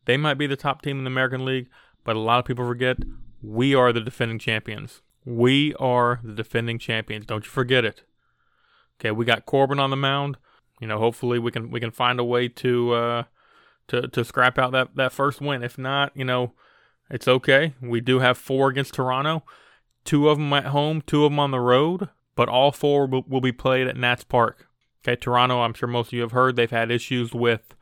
they 0.05 0.17
might 0.17 0.35
be 0.35 0.47
the 0.47 0.55
top 0.55 0.81
team 0.81 0.99
in 0.99 1.05
the 1.05 1.09
American 1.11 1.45
League, 1.45 1.69
but 2.03 2.15
a 2.15 2.19
lot 2.19 2.39
of 2.39 2.45
people 2.45 2.67
forget 2.67 2.97
we 3.41 3.73
are 3.73 3.91
the 3.91 4.01
defending 4.01 4.37
champions. 4.37 5.01
We 5.25 5.73
are 5.75 6.19
the 6.23 6.33
defending 6.33 6.77
champions. 6.77 7.25
Don't 7.25 7.45
you 7.45 7.49
forget 7.49 7.85
it. 7.85 8.03
Okay, 8.99 9.11
we 9.11 9.25
got 9.25 9.45
Corbin 9.45 9.79
on 9.79 9.89
the 9.89 9.95
mound. 9.95 10.37
You 10.79 10.87
know, 10.87 10.99
hopefully 10.99 11.39
we 11.39 11.51
can 11.51 11.71
we 11.71 11.79
can 11.79 11.91
find 11.91 12.19
a 12.19 12.23
way 12.23 12.47
to 12.47 12.93
uh, 12.93 13.23
to 13.89 14.07
to 14.07 14.23
scrap 14.23 14.57
out 14.57 14.71
that 14.71 14.95
that 14.95 15.11
first 15.11 15.41
win. 15.41 15.63
If 15.63 15.77
not, 15.77 16.11
you 16.15 16.25
know, 16.25 16.53
it's 17.09 17.27
okay. 17.27 17.75
We 17.81 18.01
do 18.01 18.19
have 18.19 18.37
four 18.37 18.69
against 18.69 18.93
Toronto, 18.93 19.43
two 20.05 20.29
of 20.29 20.37
them 20.37 20.53
at 20.53 20.67
home, 20.67 21.01
two 21.05 21.25
of 21.25 21.31
them 21.31 21.39
on 21.39 21.51
the 21.51 21.59
road, 21.59 22.09
but 22.35 22.49
all 22.49 22.71
four 22.71 23.07
will, 23.07 23.23
will 23.27 23.41
be 23.41 23.51
played 23.51 23.87
at 23.87 23.97
Nats 23.97 24.23
Park. 24.23 24.67
Okay, 25.03 25.15
Toronto. 25.15 25.61
I'm 25.61 25.73
sure 25.73 25.87
most 25.87 26.07
of 26.07 26.13
you 26.13 26.21
have 26.21 26.31
heard 26.31 26.55
they've 26.55 26.69
had 26.69 26.91
issues 26.91 27.33
with 27.33 27.75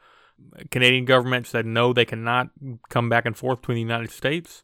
Canadian 0.72 1.06
government 1.06 1.48
said 1.48 1.66
no, 1.66 1.94
they 1.94 2.06
cannot 2.06 2.50
come 2.90 3.10
back 3.10 3.26
and 3.26 3.36
forth 3.36 3.62
between 3.62 3.76
the 3.76 3.82
United 3.82 4.12
States. 4.12 4.64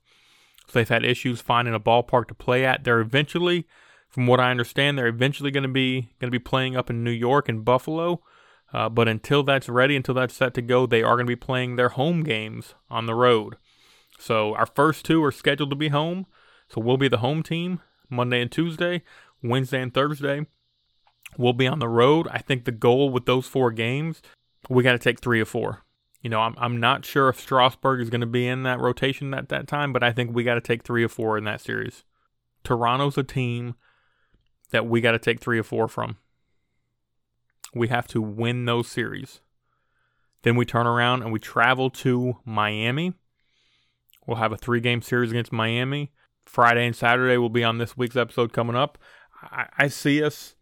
So 0.67 0.79
they've 0.79 0.89
had 0.89 1.03
issues 1.03 1.41
finding 1.41 1.73
a 1.73 1.79
ballpark 1.79 2.27
to 2.27 2.33
play 2.33 2.65
at. 2.65 2.83
They're 2.83 3.01
eventually, 3.01 3.67
from 4.09 4.27
what 4.27 4.39
I 4.39 4.51
understand, 4.51 4.97
they're 4.97 5.07
eventually 5.07 5.51
going 5.51 5.63
to 5.63 5.69
be 5.69 6.09
going 6.19 6.31
to 6.31 6.39
be 6.39 6.39
playing 6.39 6.75
up 6.75 6.89
in 6.89 7.03
New 7.03 7.11
York 7.11 7.49
and 7.49 7.65
Buffalo. 7.65 8.21
Uh, 8.73 8.89
but 8.89 9.07
until 9.07 9.43
that's 9.43 9.69
ready, 9.69 9.95
until 9.95 10.15
that's 10.15 10.33
set 10.33 10.53
to 10.55 10.61
go, 10.61 10.85
they 10.85 11.03
are 11.03 11.15
going 11.15 11.27
to 11.27 11.31
be 11.31 11.35
playing 11.35 11.75
their 11.75 11.89
home 11.89 12.23
games 12.23 12.73
on 12.89 13.05
the 13.05 13.13
road. 13.13 13.57
So 14.17 14.55
our 14.55 14.65
first 14.65 15.05
two 15.05 15.23
are 15.23 15.31
scheduled 15.31 15.69
to 15.69 15.75
be 15.75 15.89
home. 15.89 16.25
So 16.69 16.81
we'll 16.81 16.97
be 16.97 17.07
the 17.07 17.17
home 17.17 17.43
team 17.43 17.81
Monday 18.09 18.41
and 18.41 18.51
Tuesday, 18.51 19.03
Wednesday 19.43 19.81
and 19.81 19.93
Thursday. 19.93 20.47
We'll 21.37 21.53
be 21.53 21.67
on 21.67 21.79
the 21.79 21.87
road. 21.87 22.27
I 22.31 22.39
think 22.39 22.65
the 22.65 22.71
goal 22.71 23.09
with 23.09 23.25
those 23.25 23.47
four 23.47 23.71
games, 23.71 24.21
we 24.69 24.83
got 24.83 24.93
to 24.93 24.99
take 24.99 25.19
three 25.19 25.41
or 25.41 25.45
four. 25.45 25.83
You 26.21 26.29
know, 26.29 26.39
I'm 26.39 26.55
I'm 26.57 26.79
not 26.79 27.05
sure 27.05 27.27
if 27.27 27.39
Strasburg 27.39 27.99
is 27.99 28.09
going 28.09 28.21
to 28.21 28.27
be 28.27 28.47
in 28.47 28.63
that 28.63 28.79
rotation 28.79 29.33
at 29.33 29.49
that 29.49 29.67
time, 29.67 29.91
but 29.91 30.03
I 30.03 30.13
think 30.13 30.33
we 30.33 30.43
got 30.43 30.55
to 30.55 30.61
take 30.61 30.83
three 30.83 31.03
or 31.03 31.09
four 31.09 31.37
in 31.37 31.43
that 31.43 31.59
series. 31.59 32.05
Toronto's 32.63 33.17
a 33.17 33.23
team 33.23 33.75
that 34.71 34.87
we 34.87 35.01
got 35.01 35.11
to 35.11 35.19
take 35.19 35.41
three 35.41 35.59
or 35.59 35.63
four 35.63 35.87
from. 35.87 36.17
We 37.73 37.87
have 37.87 38.07
to 38.09 38.21
win 38.21 38.65
those 38.65 38.87
series. 38.87 39.41
Then 40.43 40.55
we 40.55 40.65
turn 40.65 40.87
around 40.87 41.23
and 41.23 41.31
we 41.31 41.39
travel 41.39 41.89
to 41.89 42.37
Miami. 42.45 43.13
We'll 44.27 44.37
have 44.37 44.51
a 44.51 44.57
three 44.57 44.79
game 44.79 45.01
series 45.01 45.31
against 45.31 45.51
Miami. 45.51 46.11
Friday 46.45 46.85
and 46.85 46.95
Saturday 46.95 47.37
will 47.37 47.49
be 47.49 47.63
on 47.63 47.77
this 47.77 47.97
week's 47.97 48.15
episode 48.15 48.53
coming 48.53 48.75
up. 48.75 48.97
I, 49.41 49.67
I 49.77 49.87
see 49.87 50.23
us. 50.23 50.55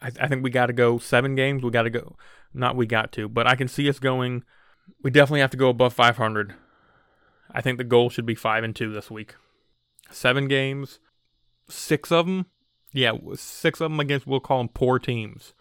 I, 0.00 0.10
I 0.20 0.28
think 0.28 0.42
we 0.42 0.50
got 0.50 0.66
to 0.66 0.72
go 0.72 0.98
seven 0.98 1.34
games. 1.34 1.62
We 1.62 1.70
got 1.70 1.82
to 1.82 1.90
go. 1.90 2.16
Not 2.54 2.76
we 2.76 2.86
got 2.86 3.12
to, 3.12 3.28
but 3.28 3.46
I 3.46 3.54
can 3.54 3.68
see 3.68 3.88
us 3.88 3.98
going. 3.98 4.44
We 5.02 5.10
definitely 5.10 5.40
have 5.40 5.50
to 5.50 5.56
go 5.56 5.68
above 5.68 5.94
500. 5.94 6.54
I 7.50 7.60
think 7.60 7.78
the 7.78 7.84
goal 7.84 8.10
should 8.10 8.26
be 8.26 8.34
five 8.34 8.64
and 8.64 8.74
two 8.74 8.92
this 8.92 9.10
week. 9.10 9.34
Seven 10.10 10.48
games, 10.48 10.98
six 11.68 12.10
of 12.12 12.26
them. 12.26 12.46
Yeah, 12.92 13.12
six 13.34 13.80
of 13.80 13.90
them 13.90 14.00
against 14.00 14.26
we'll 14.26 14.40
call 14.40 14.58
them 14.58 14.68
poor 14.68 14.98
teams, 14.98 15.54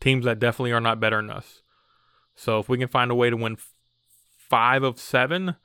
teams 0.00 0.24
that 0.24 0.38
definitely 0.38 0.72
are 0.72 0.80
not 0.80 1.00
better 1.00 1.16
than 1.16 1.30
us. 1.30 1.62
So 2.34 2.58
if 2.58 2.68
we 2.68 2.78
can 2.78 2.88
find 2.88 3.10
a 3.10 3.14
way 3.14 3.30
to 3.30 3.36
win 3.36 3.58
five 4.36 4.82
of 4.82 4.98
seven, 4.98 5.56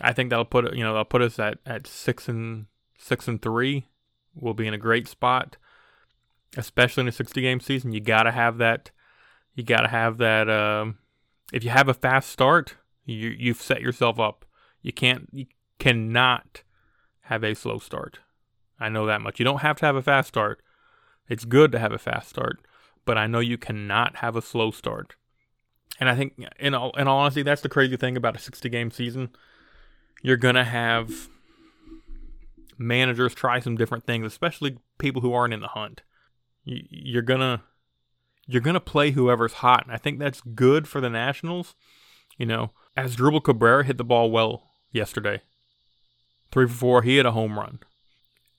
I 0.00 0.12
think 0.12 0.30
that'll 0.30 0.44
put 0.44 0.74
you 0.74 0.82
know 0.82 0.92
that'll 0.92 1.04
put 1.04 1.22
us 1.22 1.38
at, 1.38 1.58
at 1.64 1.86
six 1.86 2.28
and 2.28 2.66
six 2.98 3.28
and 3.28 3.40
three. 3.40 3.86
We'll 4.34 4.54
be 4.54 4.66
in 4.66 4.74
a 4.74 4.78
great 4.78 5.06
spot, 5.06 5.56
especially 6.56 7.02
in 7.02 7.08
a 7.08 7.12
sixty 7.12 7.42
game 7.42 7.60
season. 7.60 7.92
You 7.92 8.00
gotta 8.00 8.32
have 8.32 8.58
that. 8.58 8.90
You 9.54 9.62
gotta 9.62 9.88
have 9.88 10.18
that. 10.18 10.50
Um, 10.50 10.98
if 11.52 11.62
you 11.62 11.70
have 11.70 11.88
a 11.88 11.94
fast 11.94 12.30
start, 12.30 12.74
you 13.04 13.28
you've 13.28 13.62
set 13.62 13.80
yourself 13.80 14.18
up. 14.18 14.44
You 14.82 14.92
can't. 14.92 15.28
You 15.32 15.46
cannot 15.78 16.62
have 17.22 17.44
a 17.44 17.54
slow 17.54 17.78
start. 17.78 18.18
I 18.80 18.88
know 18.88 19.06
that 19.06 19.20
much. 19.20 19.38
You 19.38 19.44
don't 19.44 19.62
have 19.62 19.76
to 19.78 19.86
have 19.86 19.96
a 19.96 20.02
fast 20.02 20.28
start. 20.28 20.60
It's 21.28 21.44
good 21.44 21.72
to 21.72 21.78
have 21.78 21.92
a 21.92 21.98
fast 21.98 22.28
start, 22.28 22.60
but 23.04 23.18
I 23.18 23.26
know 23.26 23.40
you 23.40 23.58
cannot 23.58 24.16
have 24.16 24.36
a 24.36 24.42
slow 24.42 24.70
start. 24.70 25.14
And 26.00 26.08
I 26.08 26.16
think, 26.16 26.34
in 26.58 26.74
all, 26.74 26.90
in 26.96 27.06
all 27.06 27.20
honesty, 27.20 27.42
that's 27.42 27.62
the 27.62 27.68
crazy 27.68 27.96
thing 27.96 28.16
about 28.16 28.36
a 28.36 28.40
60 28.40 28.68
game 28.68 28.90
season. 28.90 29.30
You're 30.22 30.36
going 30.36 30.56
to 30.56 30.64
have 30.64 31.28
managers 32.78 33.34
try 33.34 33.60
some 33.60 33.76
different 33.76 34.04
things, 34.04 34.26
especially 34.26 34.78
people 34.98 35.22
who 35.22 35.32
aren't 35.32 35.54
in 35.54 35.60
the 35.60 35.68
hunt. 35.68 36.02
You're 36.64 37.22
going 37.22 37.40
to. 37.40 37.60
You're 38.46 38.60
gonna 38.60 38.78
play 38.78 39.12
whoever's 39.12 39.54
hot, 39.54 39.84
and 39.84 39.94
I 39.94 39.96
think 39.96 40.18
that's 40.18 40.42
good 40.42 40.86
for 40.86 41.00
the 41.00 41.08
Nationals. 41.08 41.74
You 42.36 42.44
know, 42.44 42.72
Asdrubal 42.94 43.42
Cabrera 43.42 43.84
hit 43.84 43.96
the 43.96 44.04
ball 44.04 44.30
well 44.30 44.64
yesterday, 44.92 45.40
three 46.50 46.66
for 46.66 46.74
four. 46.74 47.02
He 47.02 47.16
hit 47.16 47.24
a 47.24 47.30
home 47.30 47.58
run. 47.58 47.78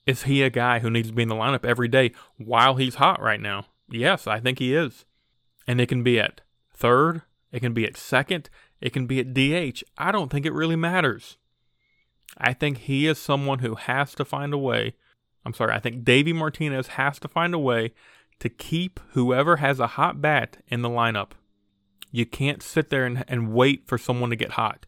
Is 0.06 0.24
he 0.24 0.42
a 0.42 0.50
guy 0.50 0.78
who 0.78 0.90
needs 0.90 1.08
to 1.08 1.14
be 1.14 1.22
in 1.22 1.28
the 1.28 1.34
lineup 1.34 1.64
every 1.64 1.88
day 1.88 2.12
while 2.36 2.76
he's 2.76 2.96
hot 2.96 3.20
right 3.20 3.40
now? 3.40 3.66
Yes, 3.88 4.26
I 4.26 4.40
think 4.40 4.58
he 4.58 4.74
is. 4.74 5.04
And 5.66 5.80
it 5.80 5.88
can 5.88 6.02
be 6.02 6.18
at 6.18 6.40
third, 6.72 7.22
it 7.52 7.60
can 7.60 7.72
be 7.72 7.84
at 7.84 7.96
second, 7.96 8.50
it 8.80 8.92
can 8.92 9.06
be 9.06 9.20
at 9.20 9.34
DH. 9.34 9.82
I 9.96 10.12
don't 10.12 10.30
think 10.30 10.46
it 10.46 10.52
really 10.52 10.76
matters. 10.76 11.36
I 12.38 12.52
think 12.52 12.78
he 12.78 13.06
is 13.06 13.18
someone 13.18 13.60
who 13.60 13.74
has 13.76 14.14
to 14.14 14.24
find 14.24 14.52
a 14.52 14.58
way. 14.58 14.94
I'm 15.44 15.54
sorry, 15.54 15.72
I 15.72 15.80
think 15.80 16.04
Davey 16.04 16.32
Martinez 16.32 16.88
has 16.88 17.18
to 17.20 17.28
find 17.28 17.54
a 17.54 17.58
way 17.58 17.92
to 18.40 18.48
keep 18.48 19.00
whoever 19.12 19.56
has 19.56 19.80
a 19.80 19.86
hot 19.86 20.20
bat 20.20 20.58
in 20.68 20.82
the 20.82 20.88
lineup. 20.88 21.30
You 22.10 22.26
can't 22.26 22.62
sit 22.62 22.90
there 22.90 23.06
and, 23.06 23.24
and 23.28 23.52
wait 23.52 23.86
for 23.86 23.98
someone 23.98 24.30
to 24.30 24.36
get 24.36 24.52
hot. 24.52 24.86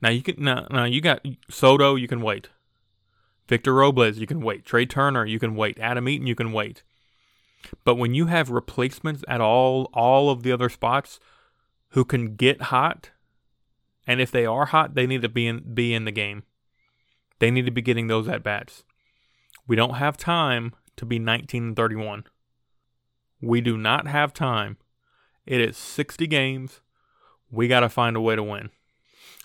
Now 0.00 0.10
you 0.10 0.22
can 0.22 0.42
now, 0.42 0.66
now 0.70 0.84
you 0.84 1.00
got 1.00 1.24
Soto, 1.50 1.94
you 1.94 2.08
can 2.08 2.20
wait. 2.20 2.48
Victor 3.46 3.74
Robles, 3.74 4.18
you 4.18 4.26
can 4.26 4.40
wait. 4.40 4.64
Trey 4.64 4.86
Turner, 4.86 5.26
you 5.26 5.38
can 5.38 5.54
wait. 5.54 5.78
Adam 5.78 6.08
Eaton, 6.08 6.26
you 6.26 6.34
can 6.34 6.52
wait. 6.52 6.82
But 7.84 7.96
when 7.96 8.14
you 8.14 8.26
have 8.26 8.50
replacements 8.50 9.24
at 9.28 9.40
all 9.40 9.90
all 9.92 10.30
of 10.30 10.42
the 10.42 10.52
other 10.52 10.68
spots 10.68 11.20
who 11.90 12.04
can 12.04 12.36
get 12.36 12.62
hot, 12.62 13.10
and 14.06 14.20
if 14.20 14.30
they 14.30 14.46
are 14.46 14.66
hot, 14.66 14.94
they 14.94 15.06
need 15.06 15.22
to 15.22 15.28
be 15.28 15.46
in 15.46 15.74
be 15.74 15.94
in 15.94 16.04
the 16.04 16.12
game. 16.12 16.42
They 17.38 17.50
need 17.50 17.66
to 17.66 17.72
be 17.72 17.82
getting 17.82 18.06
those 18.06 18.28
at 18.28 18.42
bats. 18.42 18.84
We 19.66 19.76
don't 19.76 19.94
have 19.94 20.16
time 20.16 20.74
to 20.96 21.06
be 21.06 21.18
19 21.18 21.62
and 21.62 21.76
31. 21.76 22.24
We 23.40 23.60
do 23.60 23.76
not 23.76 24.06
have 24.06 24.32
time. 24.32 24.78
It 25.46 25.60
is 25.60 25.76
60 25.76 26.26
games. 26.26 26.80
We 27.50 27.68
got 27.68 27.80
to 27.80 27.88
find 27.88 28.16
a 28.16 28.20
way 28.20 28.36
to 28.36 28.42
win. 28.42 28.70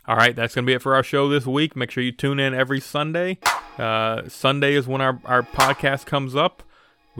All 0.08 0.16
right, 0.16 0.36
that's 0.36 0.56
going 0.56 0.66
to 0.66 0.70
be 0.70 0.74
it 0.74 0.82
for 0.82 0.96
our 0.96 1.04
show 1.04 1.30
this 1.30 1.46
week. 1.46 1.76
Make 1.76 1.92
sure 1.92 2.04
you 2.04 2.12
tune 2.12 2.40
in 2.40 2.54
every 2.54 2.80
Sunday. 2.80 3.38
Uh, 3.78 4.28
Sunday 4.28 4.74
is 4.74 4.88
when 4.88 5.02
our, 5.02 5.20
our 5.26 5.44
podcast 5.44 6.06
comes 6.06 6.36
up. 6.36 6.64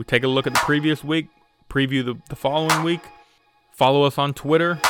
We 0.00 0.04
take 0.04 0.24
a 0.24 0.28
look 0.28 0.46
at 0.46 0.54
the 0.54 0.60
previous 0.60 1.04
week, 1.04 1.28
preview 1.68 2.02
the, 2.02 2.16
the 2.30 2.34
following 2.34 2.82
week. 2.82 3.02
Follow 3.70 4.04
us 4.04 4.16
on 4.16 4.32
Twitter 4.32 4.80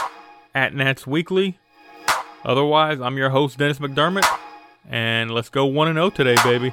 at 0.54 0.72
Nats 0.72 1.04
Weekly. 1.04 1.58
Otherwise, 2.44 3.00
I'm 3.00 3.16
your 3.16 3.30
host, 3.30 3.58
Dennis 3.58 3.80
McDermott, 3.80 4.24
and 4.88 5.32
let's 5.32 5.48
go 5.48 5.66
1 5.66 5.94
0 5.94 6.10
today, 6.10 6.36
baby. 6.44 6.72